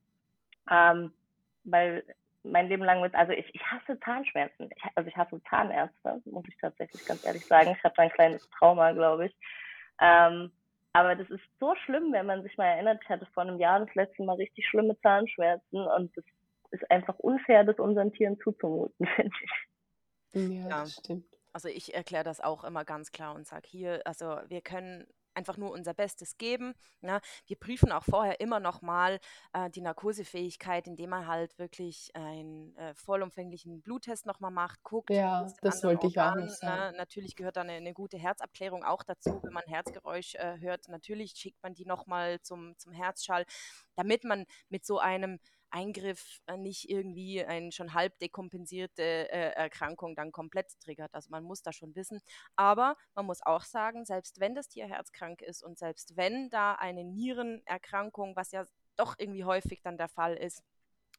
[0.71, 1.11] ähm,
[1.65, 2.05] weil
[2.43, 4.69] mein Leben lang mit, also ich, ich hasse Zahnschmerzen.
[4.73, 7.75] Ich, also ich hasse Zahnärzte, muss ich tatsächlich ganz ehrlich sagen.
[7.77, 9.35] Ich habe da ein kleines Trauma, glaube ich.
[9.99, 10.49] Ähm,
[10.93, 13.81] aber das ist so schlimm, wenn man sich mal erinnert, ich hatte vor einem Jahr
[13.81, 16.23] das letzte Mal richtig schlimme Zahnschmerzen und das
[16.71, 19.51] ist einfach unfair, das unseren Tieren zuzumuten, finde ich.
[20.33, 21.25] Ja, ja, das stimmt.
[21.53, 25.57] Also ich erkläre das auch immer ganz klar und sage hier, also wir können einfach
[25.57, 26.73] nur unser Bestes geben.
[27.01, 27.21] Ne?
[27.47, 29.19] Wir prüfen auch vorher immer nochmal
[29.53, 35.09] äh, die Narkosefähigkeit, indem man halt wirklich einen äh, vollumfänglichen Bluttest nochmal macht, guckt.
[35.09, 36.91] Ja, das wollte ich auch noch sagen.
[36.91, 36.97] Ne?
[36.97, 40.87] Natürlich gehört da eine, eine, gute Herzabklärung auch dazu, wenn man Herzgeräusch äh, hört.
[40.89, 43.45] Natürlich schickt man die nochmal zum, zum Herzschall,
[43.95, 45.39] damit man mit so einem
[45.71, 51.13] Eingriff äh, nicht irgendwie eine schon halb dekompensierte äh, Erkrankung dann komplett triggert.
[51.13, 52.21] Also man muss da schon wissen.
[52.55, 56.73] Aber man muss auch sagen, selbst wenn das Tier herzkrank ist und selbst wenn da
[56.75, 58.65] eine Nierenerkrankung, was ja
[58.97, 60.63] doch irgendwie häufig dann der Fall ist,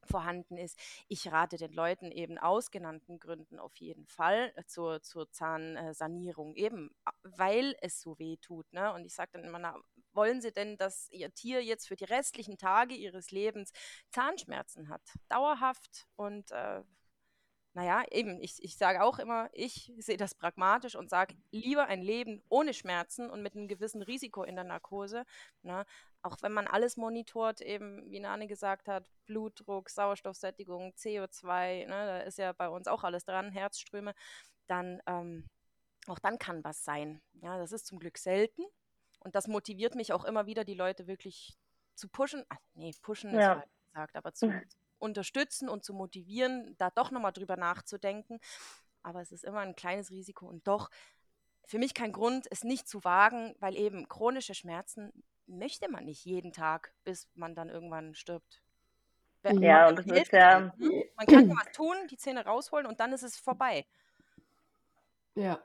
[0.05, 0.79] vorhanden ist.
[1.09, 6.55] Ich rate den Leuten eben aus genannten Gründen auf jeden Fall äh, zur, zur Zahnsanierung,
[6.57, 6.91] eben
[7.23, 8.73] weil es so weh tut.
[8.73, 8.93] Ne?
[8.93, 9.77] Und ich sage dann immer, na,
[10.15, 13.73] wollen Sie denn, dass Ihr Tier jetzt für die restlichen Tage Ihres Lebens
[14.11, 15.03] Zahnschmerzen hat?
[15.29, 16.83] Dauerhaft und äh,
[17.75, 22.03] naja, eben, ich, ich sage auch immer, ich sehe das pragmatisch und sage, lieber ein
[22.03, 25.25] Leben ohne Schmerzen und mit einem gewissen Risiko in der Narkose,
[25.63, 25.87] ne,
[26.21, 32.21] auch wenn man alles monitort, eben wie Nane gesagt hat, Blutdruck, Sauerstoffsättigung, CO2, ne, da
[32.21, 34.15] ist ja bei uns auch alles dran, Herzströme,
[34.67, 35.49] dann ähm,
[36.09, 37.23] auch dann kann was sein.
[37.41, 38.63] Ja, das ist zum Glück selten.
[39.23, 41.57] Und das motiviert mich auch immer wieder, die Leute wirklich
[41.95, 42.45] zu pushen.
[42.49, 43.55] Ach, nee, pushen ja.
[43.55, 44.53] ist gesagt, aber zu,
[44.99, 48.41] unterstützen und zu motivieren, da doch nochmal drüber nachzudenken.
[49.03, 50.91] Aber es ist immer ein kleines Risiko und doch
[51.67, 55.13] für mich kein Grund, es nicht zu wagen, weil eben chronische Schmerzen
[55.47, 58.63] möchte man nicht jeden Tag, bis man dann irgendwann stirbt.
[59.45, 60.73] Ja, und das ist ja.
[61.17, 63.85] Man kann ja was tun, die Zähne rausholen und dann ist es vorbei.
[65.35, 65.63] Ja.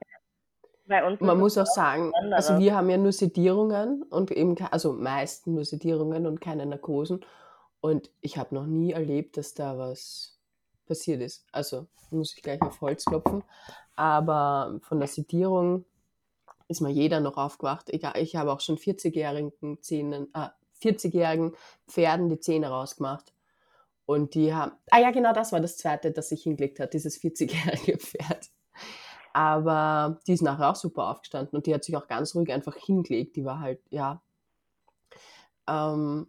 [1.25, 5.65] Man muss auch sagen, also wir haben ja nur Sedierungen und eben, also meist nur
[5.65, 7.25] Sedierungen und keine Narkosen.
[7.81, 10.39] Und ich habe noch nie erlebt, dass da was
[10.87, 11.45] passiert ist.
[11.51, 13.43] Also muss ich gleich auf Holz klopfen.
[13.95, 15.85] Aber von der Sedierung
[16.67, 17.89] ist mal jeder noch aufgewacht.
[17.89, 20.49] Ich, ich habe auch schon 40-jährigen Zähnen, äh,
[20.81, 21.55] 40-jährigen
[21.87, 23.33] Pferden die Zähne rausgemacht.
[24.05, 27.19] Und die haben, ah ja, genau das war das zweite, das sich hingelegt hat, dieses
[27.21, 28.49] 40-jährige Pferd.
[29.33, 32.75] Aber die ist nachher auch super aufgestanden und die hat sich auch ganz ruhig einfach
[32.75, 33.35] hingelegt.
[33.35, 34.21] Die war halt, ja.
[35.67, 36.27] Ähm,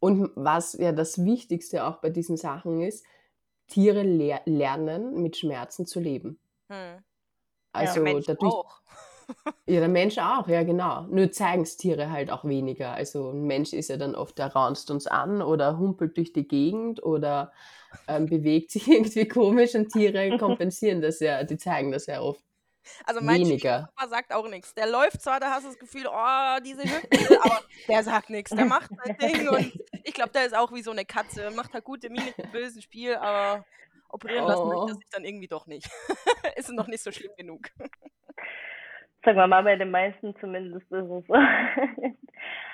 [0.00, 3.04] und was ja das Wichtigste auch bei diesen Sachen ist,
[3.68, 6.38] Tiere ler lernen, mit Schmerzen zu leben.
[6.68, 7.02] Hm.
[7.72, 8.80] Also ja, dadurch, auch.
[9.66, 11.02] Ja, der Mensch auch, ja genau.
[11.02, 12.92] Nur zeigen es Tiere halt auch weniger.
[12.92, 16.48] Also ein Mensch ist ja dann oft, der raunst uns an oder humpelt durch die
[16.48, 17.52] Gegend oder
[18.06, 22.42] ähm, bewegt sich irgendwie komisch und Tiere kompensieren das ja, die zeigen das ja oft.
[23.04, 23.90] Also mein weniger.
[24.08, 24.74] sagt auch nichts.
[24.74, 28.50] Der läuft zwar, da hast du das Gefühl, oh, diese Hüfte, aber der sagt nichts.
[28.50, 31.50] Der macht sein Ding und ich glaube, der ist auch wie so eine Katze.
[31.50, 33.66] Macht halt gute Miene im bösen Spiel, aber
[34.08, 34.68] operieren lassen oh.
[34.68, 35.90] möchte er sich dann irgendwie doch nicht.
[36.56, 37.70] ist noch nicht so schlimm genug
[39.24, 41.34] sagen wir mal, bei den meisten zumindest ist es so.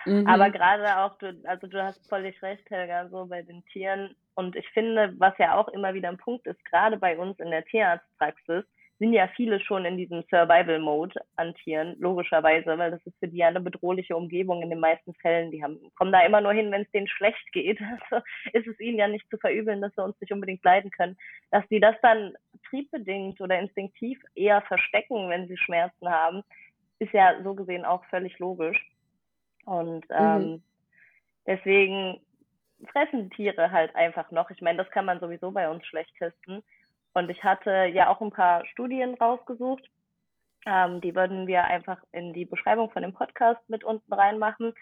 [0.04, 0.26] mhm.
[0.26, 4.14] Aber gerade auch, du, also du hast völlig recht, Helga, so bei den Tieren.
[4.34, 7.50] Und ich finde, was ja auch immer wieder ein Punkt ist, gerade bei uns in
[7.50, 8.64] der Tierarztpraxis,
[8.98, 13.38] sind ja viele schon in diesem Survival-Mode an Tieren, logischerweise, weil das ist für die
[13.38, 15.50] ja eine bedrohliche Umgebung in den meisten Fällen.
[15.50, 17.80] Die haben, kommen da immer nur hin, wenn es denen schlecht geht.
[18.10, 21.16] Also ist es ihnen ja nicht zu verübeln, dass sie uns nicht unbedingt leiden können.
[21.50, 22.34] Dass die das dann
[22.68, 26.42] triebbedingt oder instinktiv eher verstecken, wenn sie Schmerzen haben,
[26.98, 28.78] ist ja so gesehen auch völlig logisch.
[29.64, 30.16] Und mhm.
[30.16, 30.62] ähm, mhm.
[31.46, 32.20] deswegen
[32.92, 34.50] fressen Tiere halt einfach noch.
[34.50, 36.62] Ich meine, das kann man sowieso bei uns schlecht testen.
[37.14, 39.88] Und ich hatte ja auch ein paar Studien rausgesucht.
[40.66, 44.74] Ähm, die würden wir einfach in die Beschreibung von dem Podcast mit unten reinmachen.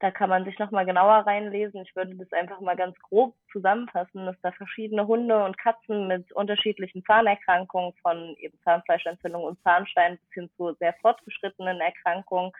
[0.00, 1.82] Da kann man sich nochmal genauer reinlesen.
[1.82, 6.30] Ich würde das einfach mal ganz grob zusammenfassen, dass da verschiedene Hunde und Katzen mit
[6.32, 12.52] unterschiedlichen Zahnerkrankungen von eben Zahnfleischentzündung und Zahnstein bis hin zu sehr fortgeschrittenen Erkrankungen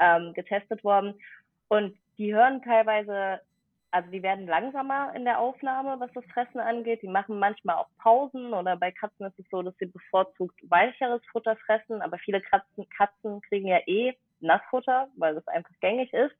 [0.00, 1.14] ähm, getestet worden.
[1.68, 3.40] Und die hören teilweise,
[3.92, 7.02] also die werden langsamer in der Aufnahme, was das Fressen angeht.
[7.02, 11.22] Die machen manchmal auch Pausen oder bei Katzen ist es so, dass sie bevorzugt weicheres
[11.32, 16.34] Futter fressen, aber viele Katzen, Katzen kriegen ja eh Nassfutter, weil das einfach gängig ist.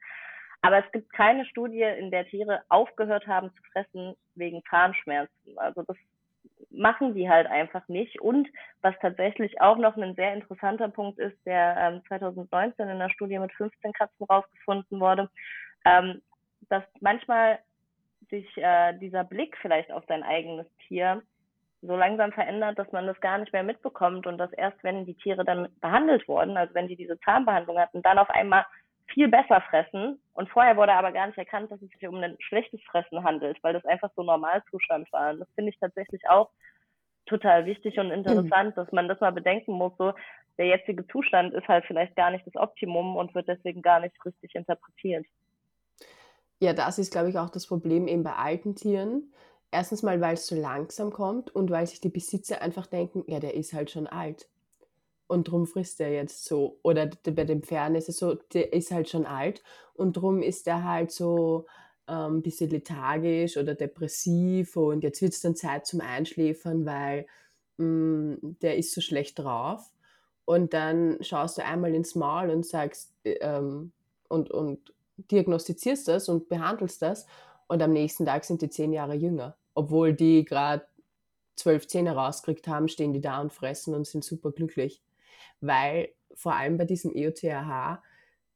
[0.63, 5.59] Aber es gibt keine Studie, in der Tiere aufgehört haben zu fressen wegen Zahnschmerzen.
[5.59, 5.97] Also das
[6.71, 8.21] machen die halt einfach nicht.
[8.21, 8.49] Und
[8.83, 13.39] was tatsächlich auch noch ein sehr interessanter Punkt ist, der ähm, 2019 in einer Studie
[13.39, 15.31] mit 15 Katzen rausgefunden wurde,
[15.85, 16.21] ähm,
[16.68, 17.59] dass manchmal
[18.31, 21.23] sich äh, dieser Blick vielleicht auf dein eigenes Tier
[21.83, 25.14] so langsam verändert, dass man das gar nicht mehr mitbekommt und dass erst wenn die
[25.14, 28.66] Tiere dann behandelt wurden, also wenn die diese Zahnbehandlung hatten, dann auf einmal
[29.07, 30.20] viel besser fressen.
[30.35, 33.59] Und vorher wurde aber gar nicht erkannt, dass es sich um ein schlechtes Fressen handelt,
[33.62, 35.33] weil das einfach so Normalzustand war.
[35.33, 36.51] Und das finde ich tatsächlich auch
[37.27, 39.92] total wichtig und interessant, dass man das mal bedenken muss.
[39.99, 40.12] So,
[40.59, 44.14] der jetzige Zustand ist halt vielleicht gar nicht das Optimum und wird deswegen gar nicht
[44.25, 45.27] richtig interpretiert.
[46.61, 49.33] Ja, das ist, glaube ich, auch das Problem eben bei alten Tieren.
[49.70, 53.40] Erstens mal, weil es so langsam kommt und weil sich die Besitzer einfach denken, ja,
[53.40, 54.49] der ist halt schon alt
[55.31, 56.79] und drum frisst er jetzt so.
[56.83, 59.62] Oder bei den Pferden ist es so, der ist halt schon alt
[59.94, 61.66] und drum ist er halt so
[62.07, 67.27] ein ähm, bisschen lethargisch oder depressiv und jetzt wird es dann Zeit zum Einschläfern, weil
[67.79, 69.88] mh, mm, der ist so schlecht drauf.
[70.46, 73.92] Und dann schaust du einmal ins Maul und sagst äh, ähm,
[74.29, 74.92] und, und
[75.31, 77.27] diagnostizierst das und behandelst das
[77.69, 79.57] und am nächsten Tag sind die zehn Jahre jünger.
[79.75, 80.87] Obwohl die gerade
[81.57, 85.03] zwölf Zähne rausgekriegt haben, stehen die da und fressen und sind super glücklich
[85.61, 87.45] weil vor allem bei diesem EOTH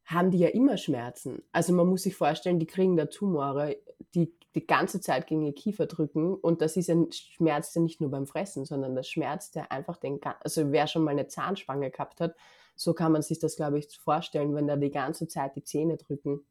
[0.05, 1.43] haben die ja immer Schmerzen.
[1.51, 3.77] Also man muss sich vorstellen, die kriegen da Tumore,
[4.13, 7.99] die die ganze Zeit gegen ihr Kiefer drücken und das ist ein Schmerz, der nicht
[7.99, 11.91] nur beim Fressen, sondern das Schmerz, der einfach den, also wer schon mal eine Zahnspange
[11.91, 12.35] gehabt hat,
[12.75, 15.97] so kann man sich das, glaube ich, vorstellen, wenn da die ganze Zeit die Zähne
[15.97, 16.45] drücken.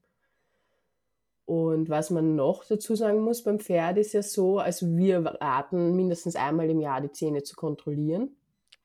[1.46, 5.94] Und was man noch dazu sagen muss beim Pferd ist ja so, also wir raten
[5.94, 8.34] mindestens einmal im Jahr die Zähne zu kontrollieren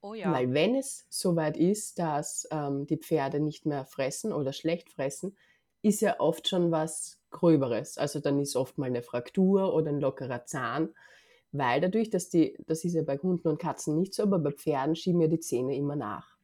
[0.01, 0.31] Oh ja.
[0.31, 5.35] Weil wenn es soweit ist, dass ähm, die Pferde nicht mehr fressen oder schlecht fressen,
[5.81, 7.97] ist ja oft schon was Gröberes.
[7.97, 10.89] Also dann ist oft mal eine Fraktur oder ein lockerer Zahn.
[11.51, 14.51] Weil dadurch, dass die, das ist ja bei Hunden und Katzen nicht so, aber bei
[14.51, 16.37] Pferden schieben ja die Zähne immer nach.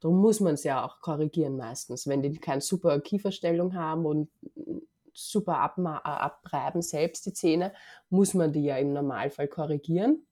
[0.00, 2.06] Darum muss man es ja auch korrigieren meistens.
[2.06, 4.28] Wenn die keine super Kieferstellung haben und
[5.18, 7.72] super äh, abreiben selbst die Zähne,
[8.10, 10.26] muss man die ja im Normalfall korrigieren.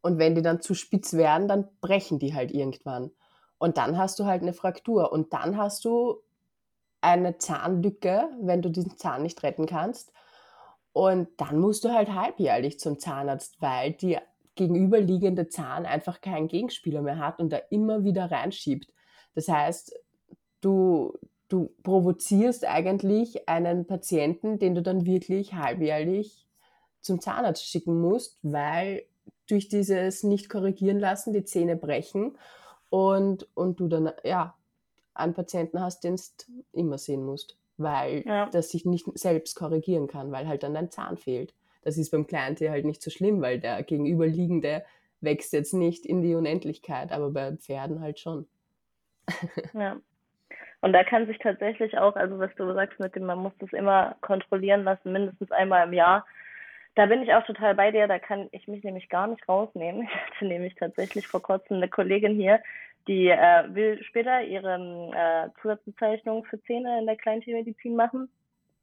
[0.00, 3.10] Und wenn die dann zu spitz werden, dann brechen die halt irgendwann.
[3.58, 5.12] Und dann hast du halt eine Fraktur.
[5.12, 6.22] Und dann hast du
[7.00, 10.12] eine Zahnlücke, wenn du diesen Zahn nicht retten kannst.
[10.92, 14.18] Und dann musst du halt halbjährlich zum Zahnarzt, weil die
[14.54, 18.92] gegenüberliegende Zahn einfach keinen Gegenspieler mehr hat und da immer wieder reinschiebt.
[19.34, 19.94] Das heißt,
[20.60, 21.16] du,
[21.48, 26.46] du provozierst eigentlich einen Patienten, den du dann wirklich halbjährlich
[27.00, 29.04] zum Zahnarzt schicken musst, weil
[29.48, 32.36] durch dieses nicht korrigieren lassen die Zähne brechen
[32.90, 34.54] und, und du dann ja
[35.14, 38.48] einen Patienten hast, den du immer sehen musst, weil ja.
[38.50, 41.54] das sich nicht selbst korrigieren kann, weil halt dann dein Zahn fehlt.
[41.82, 44.84] Das ist beim Kleintier halt nicht so schlimm, weil der gegenüberliegende
[45.20, 48.46] wächst jetzt nicht in die Unendlichkeit, aber bei Pferden halt schon.
[49.74, 49.96] ja.
[50.80, 53.72] Und da kann sich tatsächlich auch, also was du sagst mit dem, man muss das
[53.72, 56.24] immer kontrollieren lassen, mindestens einmal im Jahr.
[56.94, 60.02] Da bin ich auch total bei dir, da kann ich mich nämlich gar nicht rausnehmen.
[60.08, 62.60] Ich hatte nämlich tatsächlich vor kurzem eine Kollegin hier,
[63.08, 64.74] die äh, will später ihre
[65.14, 68.28] äh, Zusatzbezeichnung für Zähne in der Kleintiermedizin machen.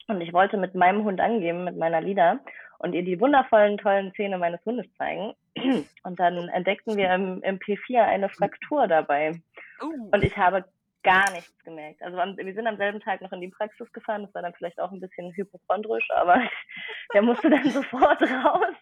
[0.07, 2.39] Und ich wollte mit meinem Hund angeben, mit meiner Lida,
[2.79, 5.33] und ihr die wundervollen, tollen Zähne meines Hundes zeigen.
[6.03, 9.39] Und dann entdeckten wir im, im P4 eine Fraktur dabei.
[9.81, 10.09] Uh.
[10.11, 10.65] Und ich habe
[11.05, 12.01] gar nichts gemerkt.
[12.01, 14.23] Also wir sind am selben Tag noch in die Praxis gefahren.
[14.23, 16.41] Das war dann vielleicht auch ein bisschen hypochondrisch, aber
[17.13, 18.75] der musste dann sofort raus.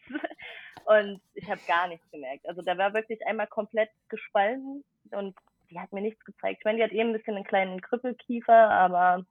[0.86, 2.48] Und ich habe gar nichts gemerkt.
[2.48, 5.36] Also da war wirklich einmal komplett gespalten und
[5.70, 6.60] die hat mir nichts gezeigt.
[6.60, 9.26] Ich meine, die hat eben ein bisschen einen kleinen Krüppelkiefer, aber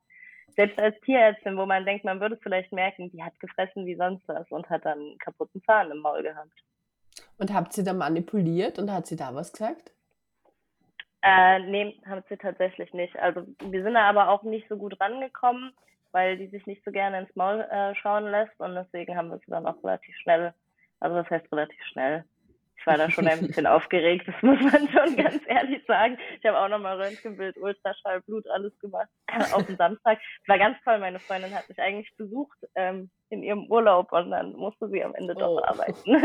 [0.57, 3.97] selbst als Tierärztin, wo man denkt, man würde es vielleicht merken, die hat gefressen wie
[3.97, 6.53] sonst was und hat dann einen kaputten Zahn im Maul gehabt.
[7.39, 9.93] Und habt sie da manipuliert und hat sie da was gesagt?
[11.23, 13.17] Äh, nee, haben sie tatsächlich nicht.
[13.19, 15.73] Also wir sind da aber auch nicht so gut rangekommen,
[16.11, 19.39] weil die sich nicht so gerne ins Maul äh, schauen lässt und deswegen haben wir
[19.39, 20.53] sie dann auch relativ schnell,
[20.99, 22.25] also das heißt relativ schnell,
[22.77, 26.19] ich war da schon ein bisschen aufgeregt, das muss man schon ganz ehrlich sagen.
[26.41, 29.09] Ich habe auch nochmal Röntgenbild, Ultraschall, Blut, alles gemacht
[29.53, 30.19] auf dem Samstag.
[30.49, 34.55] War ganz toll, meine Freundin hat mich eigentlich besucht ähm, in ihrem Urlaub und dann
[34.55, 35.65] musste sie am Ende doch oh.
[35.65, 36.03] arbeiten.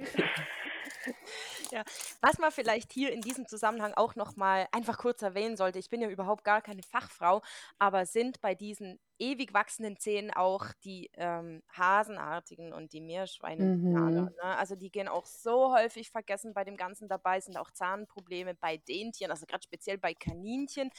[1.70, 1.84] Ja,
[2.20, 5.90] was man vielleicht hier in diesem Zusammenhang auch noch mal einfach kurz erwähnen sollte, ich
[5.90, 7.42] bin ja überhaupt gar keine Fachfrau,
[7.78, 13.76] aber sind bei diesen ewig wachsenden Zähnen auch die ähm, Hasenartigen und die Meerschweine.
[13.76, 13.92] Mhm.
[13.92, 14.32] Ne?
[14.40, 18.78] Also die gehen auch so häufig vergessen bei dem Ganzen dabei, sind auch Zahnprobleme bei
[18.78, 20.90] den Tieren, also gerade speziell bei Kaninchen,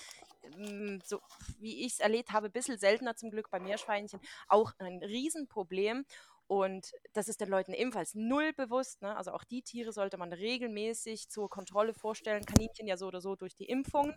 [0.43, 1.19] ähm, so
[1.59, 6.05] wie ich es erlebt habe, ein bisschen seltener zum Glück bei Meerschweinchen, auch ein Riesenproblem.
[6.51, 9.01] Und das ist den Leuten ebenfalls null bewusst.
[9.01, 9.15] Ne?
[9.15, 12.43] Also auch die Tiere sollte man regelmäßig zur Kontrolle vorstellen.
[12.43, 14.13] Kaninchen ja so oder so durch die Impfung.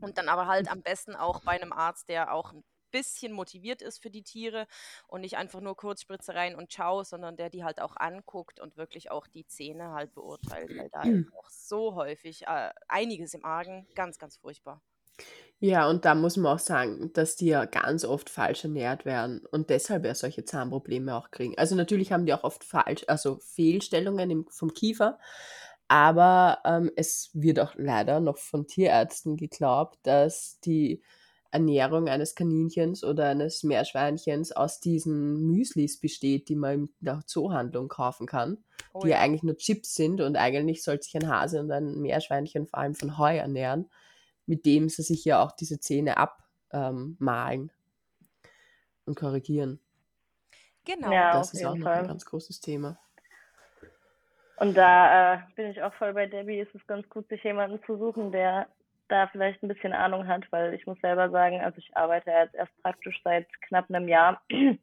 [0.00, 3.82] Und dann aber halt am besten auch bei einem Arzt, der auch ein bisschen motiviert
[3.82, 4.68] ist für die Tiere
[5.08, 8.76] und nicht einfach nur Kurzspritze rein und ciao, sondern der die halt auch anguckt und
[8.76, 11.02] wirklich auch die Zähne halt beurteilt, weil da ist
[11.36, 13.88] auch so häufig äh, einiges im Argen.
[13.96, 14.80] Ganz, ganz furchtbar.
[15.58, 19.40] Ja, und da muss man auch sagen, dass die ja ganz oft falsch ernährt werden
[19.50, 21.56] und deshalb ja solche Zahnprobleme auch kriegen.
[21.56, 25.18] Also natürlich haben die auch oft falsch, also Fehlstellungen im, vom Kiefer,
[25.88, 31.02] aber ähm, es wird auch leider noch von Tierärzten geglaubt, dass die
[31.50, 37.88] Ernährung eines Kaninchens oder eines Meerschweinchens aus diesen Müslis besteht, die man in der Zoohandlung
[37.88, 38.58] kaufen kann,
[38.92, 39.16] oh, die ja.
[39.16, 42.80] ja eigentlich nur Chips sind und eigentlich sollte sich ein Hase und ein Meerschweinchen vor
[42.80, 43.88] allem von Heu ernähren
[44.46, 47.70] mit dem sie sich ja auch diese Zähne abmalen ähm,
[49.04, 49.80] und korrigieren.
[50.84, 51.12] Genau.
[51.12, 52.02] Ja, das ist auch noch Fall.
[52.02, 52.98] ein ganz großes Thema.
[54.58, 56.60] Und da äh, bin ich auch voll bei Debbie.
[56.60, 58.68] Ist es ganz gut, sich jemanden zu suchen, der
[59.08, 62.54] da vielleicht ein bisschen Ahnung hat, weil ich muss selber sagen, also ich arbeite jetzt
[62.54, 64.40] erst praktisch seit knapp einem Jahr.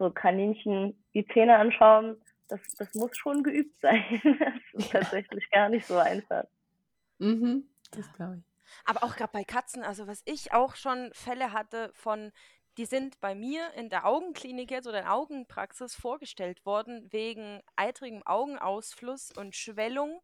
[0.00, 2.16] So Kaninchen die Zähne anschauen,
[2.46, 4.04] das, das muss schon geübt sein.
[4.22, 6.44] Das ist tatsächlich gar nicht so einfach.
[7.18, 8.47] Mhm, das glaube ich.
[8.88, 12.32] Aber auch gerade bei Katzen, also was ich auch schon Fälle hatte von,
[12.78, 18.26] die sind bei mir in der Augenklinik jetzt oder in Augenpraxis vorgestellt worden wegen eitrigem
[18.26, 20.22] Augenausfluss und Schwellung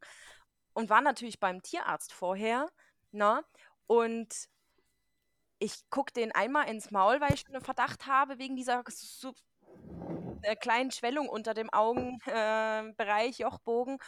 [0.72, 2.70] und waren natürlich beim Tierarzt vorher,
[3.12, 3.44] na, ne?
[3.86, 4.48] und
[5.58, 9.34] ich gucke den einmal ins Maul, weil ich einen Verdacht habe wegen dieser so,
[10.40, 13.98] äh, kleinen Schwellung unter dem Augenbereich, äh, Jochbogen.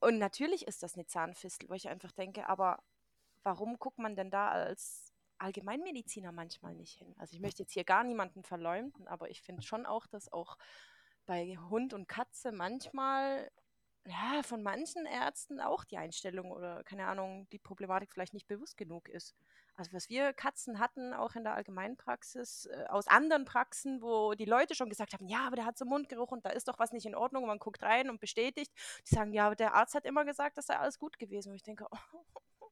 [0.00, 2.78] und natürlich ist das eine Zahnfistel, wo ich einfach denke, aber
[3.42, 7.14] warum guckt man denn da als Allgemeinmediziner manchmal nicht hin?
[7.18, 10.56] Also ich möchte jetzt hier gar niemanden verleumden, aber ich finde schon auch, dass auch
[11.26, 13.50] bei Hund und Katze manchmal
[14.06, 18.76] ja, von manchen Ärzten auch die Einstellung oder keine Ahnung, die Problematik vielleicht nicht bewusst
[18.76, 19.34] genug ist.
[19.74, 24.44] Also was wir Katzen hatten, auch in der Allgemeinpraxis, äh, aus anderen Praxen, wo die
[24.44, 26.92] Leute schon gesagt haben, ja, aber der hat so Mundgeruch und da ist doch was
[26.92, 28.72] nicht in Ordnung und man guckt rein und bestätigt.
[29.08, 31.50] Die sagen, ja, aber der Arzt hat immer gesagt, das sei alles gut gewesen.
[31.50, 32.70] Und ich denke, oh,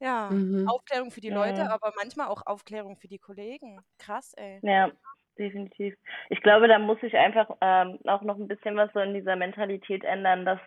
[0.00, 0.68] ja, mhm.
[0.68, 1.70] Aufklärung für die Leute, ja.
[1.70, 3.80] aber manchmal auch Aufklärung für die Kollegen.
[3.98, 4.60] Krass, ey.
[4.62, 4.90] Ja,
[5.38, 5.96] definitiv.
[6.30, 9.36] Ich glaube, da muss sich einfach ähm, auch noch ein bisschen was so in dieser
[9.36, 10.60] Mentalität ändern, dass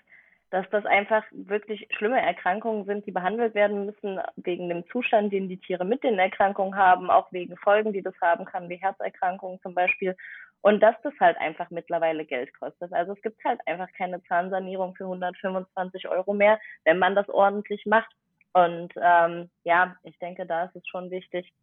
[0.49, 5.49] dass das einfach wirklich schlimme Erkrankungen sind, die behandelt werden müssen wegen dem Zustand, den
[5.49, 9.59] die Tiere mit den Erkrankungen haben, auch wegen Folgen, die das haben kann, wie Herzerkrankungen
[9.61, 10.15] zum Beispiel.
[10.61, 12.93] Und dass das halt einfach mittlerweile Geld kostet.
[12.93, 17.85] Also es gibt halt einfach keine Zahnsanierung für 125 Euro mehr, wenn man das ordentlich
[17.85, 18.11] macht.
[18.57, 21.53] Und ähm, ja, ich denke, da ist es schon wichtig,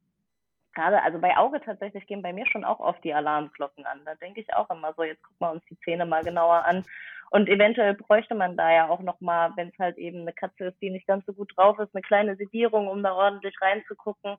[0.75, 4.01] gerade, also bei Auge tatsächlich gehen bei mir schon auch oft die Alarmglocken an.
[4.05, 6.85] Da denke ich auch immer so, jetzt gucken wir uns die Zähne mal genauer an
[7.31, 10.81] und eventuell bräuchte man da ja auch nochmal, wenn es halt eben eine Katze ist,
[10.81, 14.37] die nicht ganz so gut drauf ist, eine kleine Sedierung, um da ordentlich reinzugucken.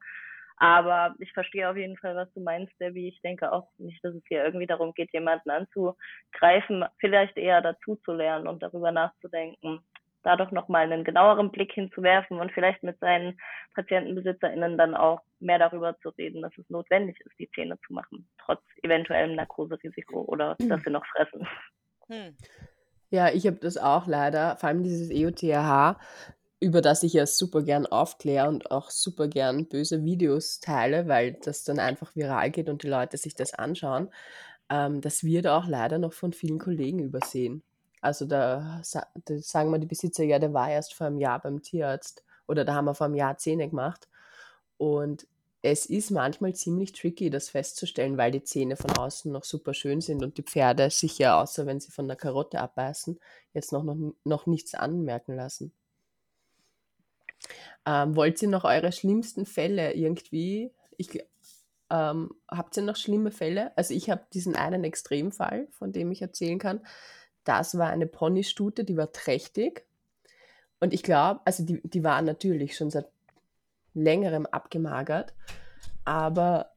[0.57, 3.09] Aber ich verstehe auf jeden Fall, was du meinst, Debbie.
[3.09, 7.97] Ich denke auch nicht, dass es hier irgendwie darum geht, jemanden anzugreifen, vielleicht eher dazu
[7.97, 9.81] zu lernen und darüber nachzudenken,
[10.25, 13.39] da doch nochmal einen genaueren Blick hinzuwerfen und vielleicht mit seinen
[13.75, 18.27] PatientenbesitzerInnen dann auch mehr darüber zu reden, dass es notwendig ist, die Zähne zu machen,
[18.43, 21.47] trotz eventuellem Narkoserisiko oder dass sie noch fressen.
[22.07, 22.35] Hm.
[23.09, 25.97] Ja, ich habe das auch leider, vor allem dieses EOTH,
[26.59, 31.33] über das ich ja super gern aufkläre und auch super gern böse Videos teile, weil
[31.43, 34.09] das dann einfach viral geht und die Leute sich das anschauen.
[34.69, 37.63] Ähm, das wird auch leider noch von vielen Kollegen übersehen.
[38.05, 41.63] Also da, da sagen wir die Besitzer, ja, der war erst vor einem Jahr beim
[41.63, 44.07] Tierarzt oder da haben wir vor einem Jahr Zähne gemacht.
[44.77, 45.25] Und
[45.63, 50.01] es ist manchmal ziemlich tricky, das festzustellen, weil die Zähne von außen noch super schön
[50.01, 53.19] sind und die Pferde sicher, außer wenn sie von der Karotte abbeißen,
[53.55, 55.73] jetzt noch, noch, noch nichts anmerken lassen.
[57.87, 60.71] Ähm, wollt ihr noch eure schlimmsten Fälle irgendwie?
[60.97, 61.23] Ich,
[61.89, 63.75] ähm, habt ihr noch schlimme Fälle?
[63.75, 66.81] Also ich habe diesen einen Extremfall, von dem ich erzählen kann.
[67.45, 69.86] Das war eine Ponystute, die war trächtig.
[70.79, 73.08] Und ich glaube, also die, die war natürlich schon seit
[73.93, 75.34] längerem abgemagert.
[76.03, 76.75] Aber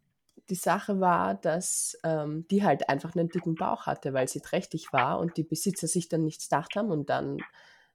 [0.48, 4.92] die Sache war, dass ähm, die halt einfach einen dicken Bauch hatte, weil sie trächtig
[4.92, 7.38] war und die Besitzer sich dann nichts gedacht haben und dann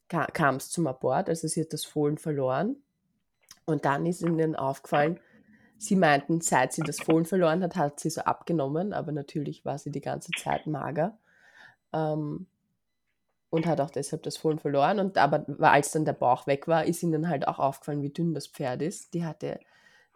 [0.07, 2.75] ka kam es zum Abort, also sie hat das Fohlen verloren
[3.65, 5.19] und dann ist ihnen aufgefallen,
[5.77, 9.79] sie meinten, seit sie das Fohlen verloren hat, hat sie so abgenommen, aber natürlich war
[9.79, 11.17] sie die ganze Zeit mager.
[11.91, 12.45] Ähm,
[13.53, 14.99] und hat auch deshalb das Fohlen verloren.
[14.99, 18.33] Und aber als dann der Bauch weg war, ist ihnen halt auch aufgefallen, wie dünn
[18.33, 19.13] das Pferd ist.
[19.13, 19.59] Die hatte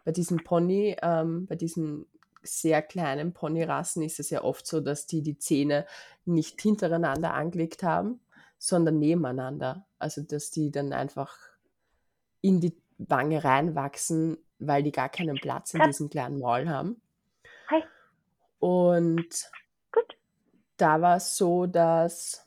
[0.03, 2.07] bei diesem Pony, ähm, bei diesen
[2.41, 5.85] sehr kleinen Ponyrassen ist es ja oft so, dass die die Zähne
[6.25, 8.19] nicht hintereinander angelegt haben,
[8.57, 9.85] sondern nebeneinander.
[9.99, 11.37] Also dass die dann einfach
[12.41, 16.99] in die Wange reinwachsen, weil die gar keinen Platz in diesem kleinen Maul haben.
[17.69, 17.83] Hi.
[18.57, 19.51] Und
[19.91, 20.17] Gut.
[20.77, 22.46] da war es so, dass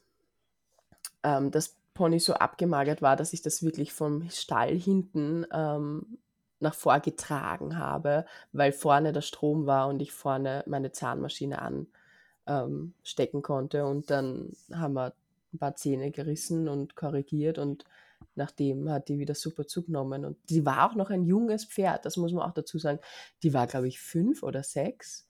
[1.22, 6.18] ähm, das Pony so abgemagert war, dass ich das wirklich vom Stall hinten ähm,
[6.61, 13.38] nach vor getragen habe, weil vorne der Strom war und ich vorne meine Zahnmaschine anstecken
[13.38, 13.87] ähm, konnte.
[13.87, 15.14] Und dann haben wir
[15.52, 17.85] ein paar Zähne gerissen und korrigiert und
[18.35, 20.24] nachdem hat die wieder super zugenommen.
[20.24, 23.00] Und die war auch noch ein junges Pferd, das muss man auch dazu sagen.
[23.42, 25.26] Die war, glaube ich, fünf oder sechs.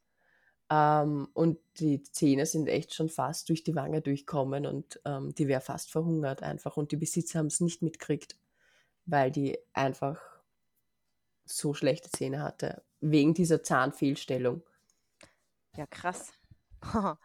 [0.71, 5.49] Ähm, und die Zähne sind echt schon fast durch die Wange durchkommen und ähm, die
[5.49, 6.77] wäre fast verhungert einfach.
[6.77, 8.37] Und die Besitzer haben es nicht mitgekriegt,
[9.05, 10.21] weil die einfach
[11.45, 14.63] so schlechte Zähne hatte, wegen dieser Zahnfehlstellung.
[15.77, 16.33] Ja, krass.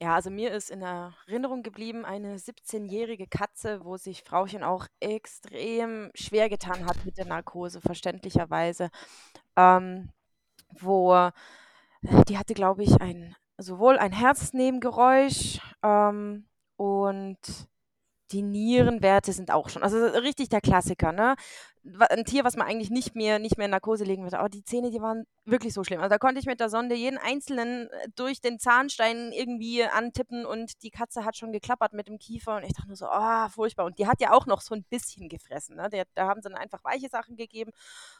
[0.00, 6.10] ja, also mir ist in Erinnerung geblieben eine 17-jährige Katze, wo sich Frauchen auch extrem
[6.14, 8.90] schwer getan hat mit der Narkose, verständlicherweise.
[9.56, 10.10] Ähm,
[10.80, 11.30] wo
[12.28, 16.46] die hatte, glaube ich, ein sowohl ein Herznebengeräusch ähm,
[16.76, 17.38] und
[18.32, 21.34] die Nierenwerte sind auch schon, also richtig der Klassiker, ne?
[22.10, 24.38] Ein Tier, was man eigentlich nicht mehr, nicht mehr in Narkose legen würde.
[24.38, 26.00] Aber die Zähne, die waren wirklich so schlimm.
[26.00, 30.46] Also da konnte ich mit der Sonde jeden einzelnen äh, durch den Zahnstein irgendwie antippen
[30.46, 33.48] und die Katze hat schon geklappert mit dem Kiefer und ich dachte nur so, oh,
[33.48, 33.84] furchtbar.
[33.84, 35.90] Und die hat ja auch noch so ein bisschen gefressen, ne?
[36.14, 37.72] Da haben sie dann einfach weiche Sachen gegeben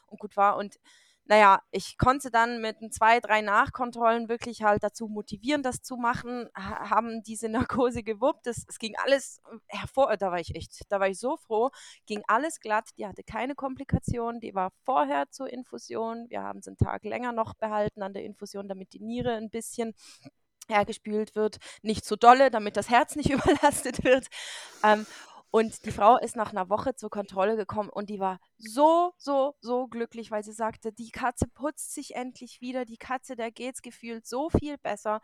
[0.07, 0.57] und gut war.
[0.57, 0.77] Und
[1.25, 6.49] naja, ich konnte dann mit zwei, drei Nachkontrollen wirklich halt dazu motivieren, das zu machen,
[6.53, 8.47] haben diese Narkose gewuppt.
[8.47, 11.69] Es, es ging alles hervor, da war ich echt, da war ich so froh,
[12.05, 16.25] ging alles glatt, die hatte keine Komplikationen, die war vorher zur Infusion.
[16.29, 19.49] Wir haben sie einen Tag länger noch behalten an der Infusion, damit die Niere ein
[19.49, 19.93] bisschen
[20.67, 21.57] hergespült wird.
[21.81, 24.27] Nicht zu dolle, damit das Herz nicht überlastet wird.
[24.83, 25.05] Ähm,
[25.55, 29.53] und die Frau ist nach einer Woche zur Kontrolle gekommen und die war so, so,
[29.61, 33.83] so glücklich, weil sie sagte, die Katze putzt sich endlich wieder, die Katze, der geht's
[33.83, 35.21] gefühlt so viel besser.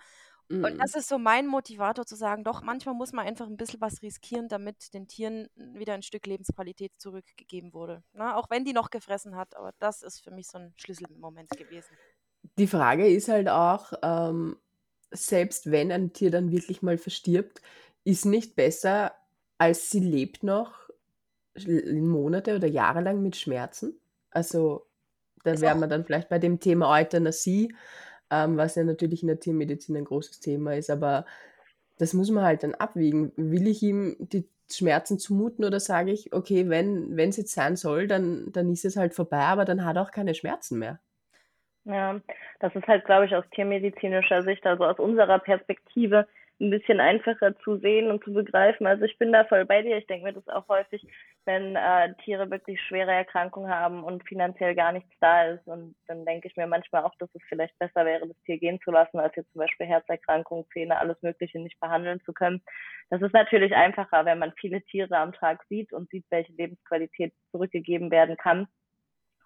[0.47, 0.65] Mm.
[0.65, 3.81] Und das ist so mein Motivator zu sagen, doch, manchmal muss man einfach ein bisschen
[3.81, 8.03] was riskieren, damit den Tieren wieder ein Stück Lebensqualität zurückgegeben wurde.
[8.13, 11.49] Na, auch wenn die noch gefressen hat, aber das ist für mich so ein Schlüsselmoment
[11.57, 11.97] gewesen.
[12.59, 14.57] Die Frage ist halt auch, ähm,
[15.09, 17.63] selbst wenn ein Tier dann wirklich mal verstirbt,
[18.03, 19.15] ist nicht besser,
[19.59, 20.89] als sie lebt noch
[21.67, 23.99] Monate oder Jahre lang mit Schmerzen.
[24.31, 24.87] Also
[25.43, 27.73] da wären wir dann vielleicht bei dem Thema Euthanasie,
[28.31, 31.25] ähm, was ja natürlich in der Tiermedizin ein großes Thema ist, aber
[31.97, 33.31] das muss man halt dann abwiegen.
[33.35, 38.07] Will ich ihm die Schmerzen zumuten oder sage ich, okay, wenn es jetzt sein soll,
[38.07, 40.99] dann, dann ist es halt vorbei, aber dann hat er auch keine Schmerzen mehr.
[41.85, 42.21] Ja,
[42.59, 46.27] das ist halt, glaube ich, aus tiermedizinischer Sicht, also aus unserer Perspektive,
[46.59, 48.85] ein bisschen einfacher zu sehen und zu begreifen.
[48.85, 49.97] Also ich bin da voll bei dir.
[49.97, 51.05] Ich denke mir das auch häufig,
[51.45, 55.65] wenn äh, Tiere wirklich schwere Erkrankungen haben und finanziell gar nichts da ist.
[55.67, 58.79] Und dann denke ich mir manchmal auch, dass es vielleicht besser wäre, das Tier gehen
[58.83, 62.61] zu lassen, als jetzt zum Beispiel Herzerkrankungen, Zähne, alles Mögliche nicht behandeln zu können.
[63.09, 67.33] Das ist natürlich einfacher, wenn man viele Tiere am Tag sieht und sieht, welche Lebensqualität
[67.51, 68.67] zurückgegeben werden kann.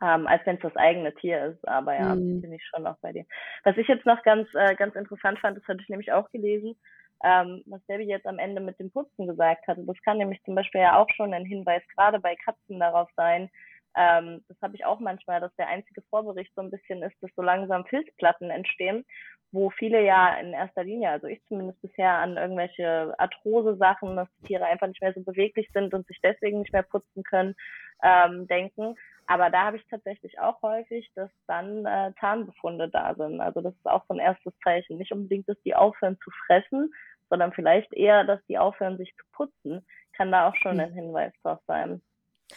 [0.01, 1.65] Ähm, als wenn es das eigene Tier ist.
[1.65, 2.41] Aber ja, mhm.
[2.41, 3.23] bin ich schon noch bei dir.
[3.63, 6.75] Was ich jetzt noch ganz, äh, ganz interessant fand, das hatte ich nämlich auch gelesen,
[7.23, 9.83] ähm, was Debbie jetzt am Ende mit dem Putzen gesagt hatte.
[9.85, 13.49] Das kann nämlich zum Beispiel ja auch schon ein Hinweis gerade bei Katzen darauf sein.
[13.95, 17.31] Ähm, das habe ich auch manchmal, dass der einzige Vorbericht so ein bisschen ist, dass
[17.35, 19.05] so langsam Filzplatten entstehen,
[19.51, 24.47] wo viele ja in erster Linie, also ich zumindest bisher an irgendwelche Arthrose-Sachen, dass die
[24.47, 27.55] Tiere einfach nicht mehr so beweglich sind und sich deswegen nicht mehr putzen können,
[28.01, 28.95] ähm, denken.
[29.27, 33.39] Aber da habe ich tatsächlich auch häufig, dass dann äh, Zahnbefunde da sind.
[33.39, 34.97] Also das ist auch so ein erstes Zeichen.
[34.97, 36.91] Nicht unbedingt, dass die aufhören zu fressen,
[37.29, 40.79] sondern vielleicht eher, dass die aufhören, sich zu putzen, kann da auch schon hm.
[40.79, 42.01] ein Hinweis drauf sein.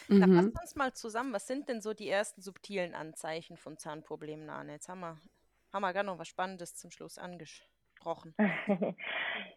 [0.09, 0.37] Da mhm.
[0.37, 1.33] fassen uns mal zusammen.
[1.33, 4.73] Was sind denn so die ersten subtilen Anzeichen von Zahnproblemen, Anne?
[4.73, 5.17] Jetzt haben wir,
[5.73, 8.35] haben wir gar noch was Spannendes zum Schluss angesprochen.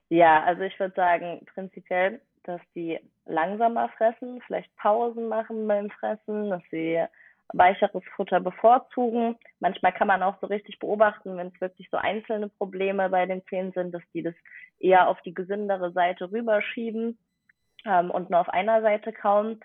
[0.09, 6.49] ja, also ich würde sagen, prinzipiell, dass die langsamer fressen, vielleicht Pausen machen beim Fressen,
[6.49, 7.03] dass sie
[7.53, 9.37] weicheres Futter bevorzugen.
[9.59, 13.43] Manchmal kann man auch so richtig beobachten, wenn es wirklich so einzelne Probleme bei den
[13.47, 14.35] Zähnen sind, dass die das
[14.79, 17.17] eher auf die gesündere Seite rüberschieben
[17.85, 19.59] ähm, und nur auf einer Seite kauen.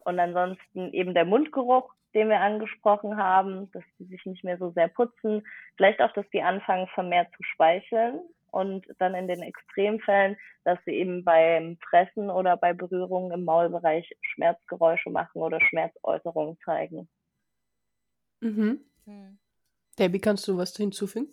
[0.00, 4.70] Und ansonsten eben der Mundgeruch, den wir angesprochen haben, dass die sich nicht mehr so
[4.70, 5.46] sehr putzen.
[5.76, 8.20] Vielleicht auch, dass die anfangen vermehrt zu speicheln
[8.50, 14.10] und dann in den Extremfällen, dass sie eben beim Fressen oder bei Berührungen im Maulbereich
[14.22, 17.08] Schmerzgeräusche machen oder Schmerzäußerungen zeigen.
[18.40, 18.80] Mhm.
[19.04, 19.38] Hm.
[19.98, 21.28] Debbie, kannst du was hinzufügen?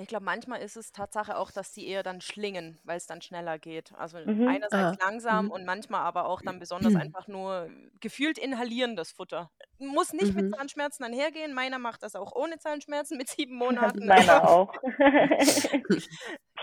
[0.00, 3.20] Ich glaube, manchmal ist es Tatsache auch, dass sie eher dann schlingen, weil es dann
[3.20, 3.92] schneller geht.
[3.96, 4.46] Also mhm.
[4.46, 5.04] einerseits ah.
[5.04, 5.50] langsam mhm.
[5.50, 9.50] und manchmal aber auch dann besonders einfach nur gefühlt inhalieren das Futter.
[9.78, 10.42] Muss nicht mhm.
[10.42, 11.52] mit Zahnschmerzen einhergehen.
[11.52, 14.06] Meiner macht das auch ohne Zahnschmerzen mit sieben Monaten.
[14.06, 14.72] Meiner auch.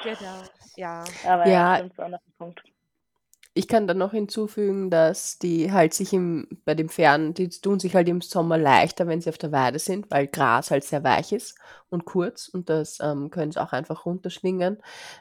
[0.02, 0.44] genau,
[0.78, 1.04] ja.
[1.26, 2.64] Aber ja, ja das ist auch noch ein Punkt.
[3.58, 7.80] Ich kann dann noch hinzufügen, dass die halt sich im, bei dem Pferden, die tun
[7.80, 11.06] sich halt im Sommer leichter, wenn sie auf der Weide sind, weil Gras halt sehr
[11.06, 11.56] weich ist
[11.90, 14.80] und kurz und das ähm, können sie auch einfach runterschwingen.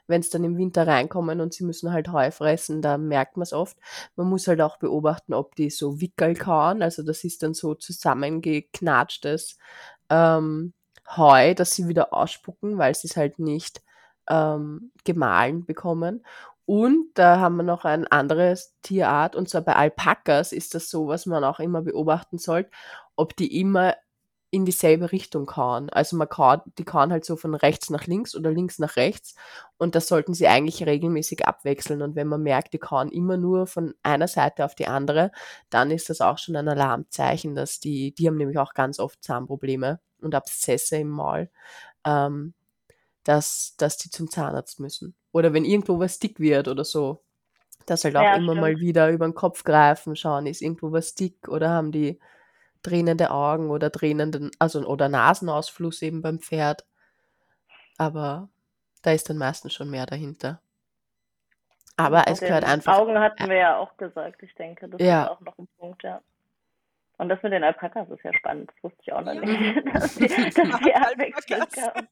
[0.08, 3.44] Wenn es dann im Winter reinkommen und sie müssen halt Heu fressen, da merkt man
[3.44, 3.78] es oft.
[4.16, 7.76] Man muss halt auch beobachten, ob die so Wickel kauen, also das ist dann so
[7.76, 9.58] zusammengeknatschtes
[10.10, 10.72] ähm,
[11.16, 13.82] Heu, das sie wieder ausspucken, weil sie es halt nicht
[14.28, 16.24] ähm, gemahlen bekommen.
[16.66, 21.08] Und da haben wir noch ein anderes Tierart, und zwar bei Alpakas ist das so,
[21.08, 22.70] was man auch immer beobachten sollte,
[23.16, 23.94] ob die immer
[24.54, 25.90] in dieselbe Richtung kauen.
[25.90, 29.34] Also man kaut, die kauen halt so von rechts nach links oder links nach rechts
[29.78, 32.02] und das sollten sie eigentlich regelmäßig abwechseln.
[32.02, 35.32] Und wenn man merkt, die kauen immer nur von einer Seite auf die andere,
[35.70, 39.22] dann ist das auch schon ein Alarmzeichen, dass die, die haben nämlich auch ganz oft
[39.24, 41.50] Zahnprobleme und Abszesse im Maul,
[42.04, 42.54] ähm,
[43.24, 45.16] dass, dass die zum Zahnarzt müssen.
[45.34, 47.20] Oder wenn irgendwo was dick wird oder so.
[47.86, 48.60] Das halt auch ja, immer stimmt.
[48.60, 52.20] mal wieder über den Kopf greifen, schauen, ist irgendwo was dick oder haben die
[52.84, 56.86] tränende Augen oder tränenden, also oder Nasenausfluss eben beim Pferd.
[57.98, 58.48] Aber
[59.02, 60.60] da ist dann meistens schon mehr dahinter.
[61.96, 62.96] Aber es gehört einfach.
[62.96, 65.24] Augen hatten wir ja auch gesagt, ich denke, das ja.
[65.24, 66.20] ist auch noch ein Punkt, ja.
[67.16, 68.70] Und das mit den Alpakas ist ja spannend.
[68.74, 69.40] Das wusste ich auch noch Ja.
[69.40, 71.68] nicht, dass die, dass die abwechselnd.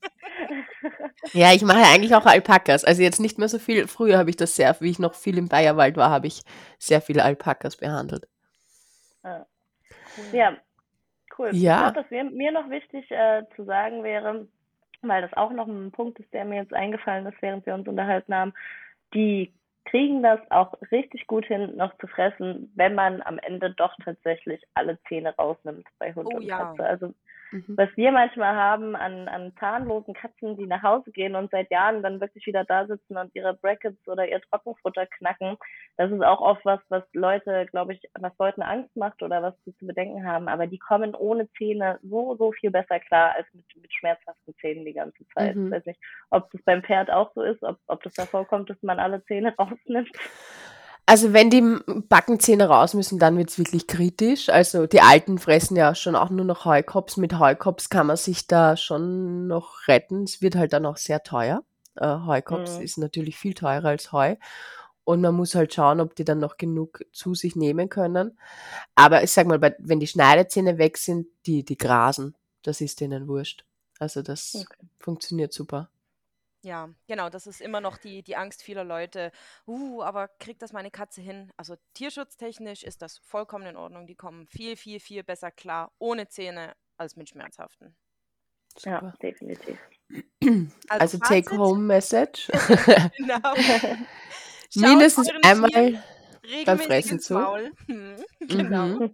[1.35, 2.85] Ja, ich mache ja eigentlich auch Alpakas.
[2.85, 3.87] Also jetzt nicht mehr so viel.
[3.87, 6.41] Früher habe ich das sehr, wie ich noch viel im Bayerwald war, habe ich
[6.79, 8.27] sehr viele Alpakas behandelt.
[10.33, 10.57] Ja,
[11.39, 11.51] cool.
[11.53, 11.89] Ja.
[11.89, 14.47] Ich glaube, mir, mir noch wichtig äh, zu sagen wäre,
[15.03, 17.87] weil das auch noch ein Punkt ist, der mir jetzt eingefallen ist, während wir uns
[17.89, 18.53] unterhalten haben,
[19.15, 19.53] die
[19.85, 24.63] kriegen das auch richtig gut hin, noch zu fressen, wenn man am Ende doch tatsächlich
[24.75, 26.59] alle Zähne rausnimmt bei Hund Oh und ja.
[26.59, 26.85] Katze.
[26.85, 27.15] Also
[27.53, 27.77] Mhm.
[27.77, 32.03] was wir manchmal haben an, an zahnlosen Katzen, die nach Hause gehen und seit Jahren
[32.03, 35.57] dann wirklich wieder da sitzen und ihre Brackets oder ihr Trockenfutter knacken,
[35.99, 39.55] das ist auch oft was, was Leute, glaube ich, was Leuten Angst macht oder was
[39.65, 40.49] sie zu bedenken haben.
[40.49, 44.85] Aber die kommen ohne Zähne so, so viel besser klar als mit, mit schmerzhaften Zähnen
[44.85, 45.55] die ganze Zeit.
[45.55, 45.67] Mhm.
[45.67, 46.01] Ich weiß nicht,
[46.31, 49.23] ob das beim Pferd auch so ist, ob, ob das da vorkommt, dass man alle
[49.25, 50.11] Zähne rausnimmt.
[51.05, 51.63] Also wenn die
[52.09, 54.49] Backenzähne raus müssen, dann wird es wirklich kritisch.
[54.49, 57.17] Also die Alten fressen ja schon auch nur noch Heukops.
[57.17, 60.23] Mit Heukops kann man sich da schon noch retten.
[60.25, 61.65] Es wird halt dann auch sehr teuer.
[61.97, 62.85] Äh, Heukops Mhm.
[62.85, 64.37] ist natürlich viel teurer als Heu.
[65.05, 68.39] Und man muss halt schauen, ob die dann noch genug zu sich nehmen können.
[68.95, 72.37] Aber ich sag mal, bei, wenn die Schneidezähne weg sind, die, die grasen.
[72.63, 73.65] Das ist denen wurscht.
[73.99, 74.87] Also das Okay.
[75.01, 75.91] funktioniert super.
[76.65, 79.33] Ja, genau, das ist immer noch die, die Angst vieler Leute.
[79.67, 81.53] Uh, aber kriegt das meine Katze hin?
[81.57, 84.07] Also tierschutztechnisch ist das vollkommen in Ordnung.
[84.07, 87.97] Die kommen viel, viel, viel besser klar ohne Zähne als mit schmerzhaften.
[88.81, 89.15] Ja, Super.
[89.21, 89.79] definitiv.
[90.89, 92.51] Also, Fazit, Take-Home-Message.
[93.17, 93.55] Genau.
[94.75, 96.03] Mindestens einmal
[96.45, 97.39] regelmäßig Fressen zu.
[97.87, 98.17] Hm,
[98.49, 98.87] genau.
[98.87, 99.13] Mhm.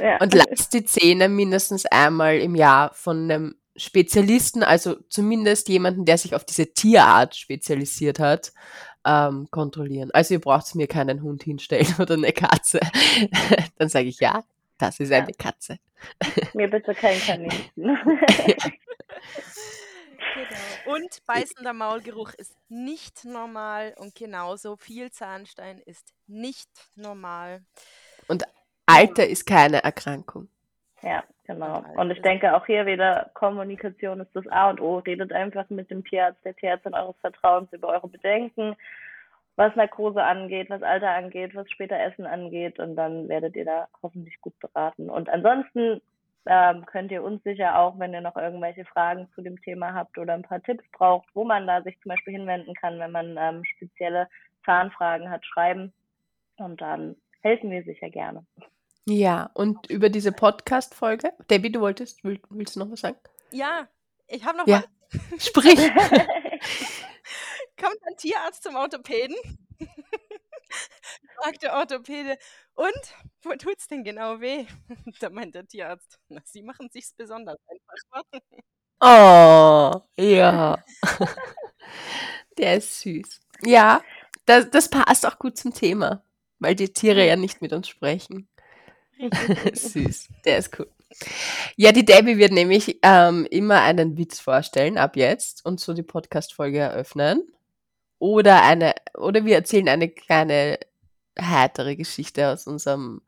[0.00, 0.20] ja.
[0.20, 6.18] Und lasst die Zähne mindestens einmal im Jahr von einem Spezialisten, also zumindest jemanden, der
[6.18, 8.52] sich auf diese Tierart spezialisiert hat,
[9.04, 10.10] ähm, kontrollieren.
[10.12, 12.80] Also ihr braucht mir keinen Hund hinstellen oder eine Katze.
[13.78, 14.44] Dann sage ich ja,
[14.78, 15.78] das ist eine Katze.
[16.54, 17.70] Mir bitte kein Kaninchen.
[20.34, 20.96] Genau.
[20.96, 27.64] Und beißender Maulgeruch ist nicht normal und genauso viel Zahnstein ist nicht normal.
[28.86, 30.48] Alter ist keine Erkrankung.
[31.02, 31.84] Ja, genau.
[31.96, 34.98] Und ich denke auch hier wieder, Kommunikation ist das A und O.
[34.98, 38.74] Redet einfach mit dem Tierarzt, der Tierärztin eures Vertrauens über eure Bedenken,
[39.56, 43.88] was Narkose angeht, was Alter angeht, was später Essen angeht und dann werdet ihr da
[44.02, 45.08] hoffentlich gut beraten.
[45.10, 46.00] Und ansonsten
[46.46, 50.16] ähm, könnt ihr uns sicher auch, wenn ihr noch irgendwelche Fragen zu dem Thema habt
[50.18, 53.36] oder ein paar Tipps braucht, wo man da sich zum Beispiel hinwenden kann, wenn man
[53.38, 54.28] ähm, spezielle
[54.64, 55.92] Zahnfragen hat, schreiben.
[56.56, 58.44] Und dann helfen wir sicher gerne.
[59.10, 63.16] Ja, und über diese Podcast-Folge, Debbie, du wolltest, will, willst du noch was sagen?
[63.52, 63.88] Ja,
[64.26, 64.84] ich habe noch Ja.
[64.84, 64.88] was.
[65.46, 65.78] Sprich!
[67.80, 69.36] Kommt ein Tierarzt zum Orthopäden?
[71.42, 72.38] Fragt der Orthopäde,
[72.74, 74.66] und wo tut's denn genau weh?
[75.20, 78.22] Da meint der Tierarzt, na, Sie machen sich's besonders einfach.
[79.00, 80.76] Oh, ja.
[82.58, 83.40] Der ist süß.
[83.64, 84.02] Ja,
[84.46, 86.22] das, das passt auch gut zum Thema,
[86.58, 88.48] weil die Tiere ja nicht mit uns sprechen.
[89.74, 90.88] Süß, der ist cool.
[91.76, 96.02] Ja, die Debbie wird nämlich ähm, immer einen Witz vorstellen ab jetzt und so die
[96.02, 97.42] Podcast-Folge eröffnen.
[98.18, 100.78] Oder eine, oder wir erzählen eine kleine
[101.40, 103.22] heitere Geschichte aus unserem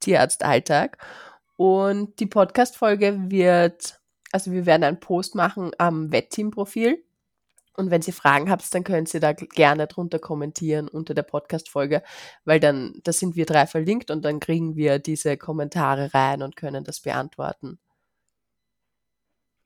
[0.00, 0.98] Tierarztalltag.
[1.56, 4.00] Und die Podcast-Folge wird,
[4.32, 7.02] also wir werden einen Post machen am Wettteam-Profil.
[7.76, 12.02] Und wenn Sie Fragen habt, dann können Sie da gerne drunter kommentieren unter der Podcast-Folge,
[12.44, 16.56] weil dann, da sind wir drei verlinkt und dann kriegen wir diese Kommentare rein und
[16.56, 17.78] können das beantworten.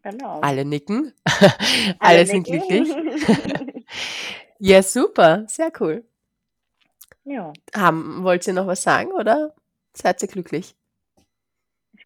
[0.03, 0.41] Genau.
[0.41, 1.13] Alle nicken.
[1.99, 2.85] Alle, sind nicken.
[2.85, 3.85] glücklich.
[4.59, 5.45] ja, super.
[5.49, 6.05] Sehr cool.
[7.25, 9.55] ja, Haben, wollt ihr noch was sagen oder
[9.93, 10.78] seid ihr glücklich?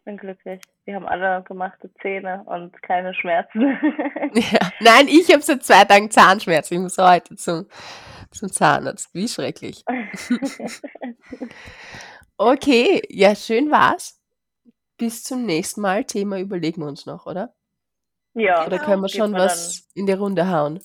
[0.02, 0.60] Ich bin glücklich.
[0.84, 3.78] Wir haben alle gemachte Zähne und keine Schmerzen.
[4.34, 4.58] Ja.
[4.80, 6.74] Nein, ich habe seit zwei Tagen Zahnschmerzen.
[6.74, 7.66] Ich muss heute zum,
[8.30, 9.14] zum Zahnarzt.
[9.14, 9.84] Wie schrecklich.
[12.38, 14.20] Okay, ja, schön war's.
[14.96, 16.04] Bis zum nächsten Mal.
[16.04, 17.54] Thema überlegen wir uns noch, oder?
[18.34, 20.80] ja, Oder können wir schon was in die Runde hauen?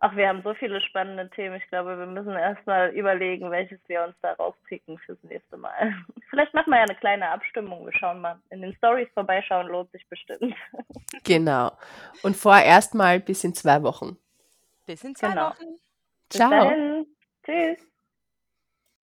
[0.00, 1.56] Ach, wir haben so viele spannende Themen.
[1.56, 5.94] Ich glaube, wir müssen erstmal überlegen, welches wir uns da rauspicken fürs nächste Mal.
[6.30, 7.86] Vielleicht machen wir ja eine kleine Abstimmung.
[7.86, 8.38] Wir schauen mal.
[8.50, 10.54] In den Stories vorbeischauen lohnt sich bestimmt.
[11.24, 11.72] Genau.
[12.22, 14.16] Und vorerst mal bis in zwei Wochen.
[14.86, 15.50] Bis in zwei Genau.
[15.50, 15.78] Wochen.
[16.30, 16.50] Bis Ciao.
[16.50, 17.06] dahin.
[17.44, 17.95] Tschüss.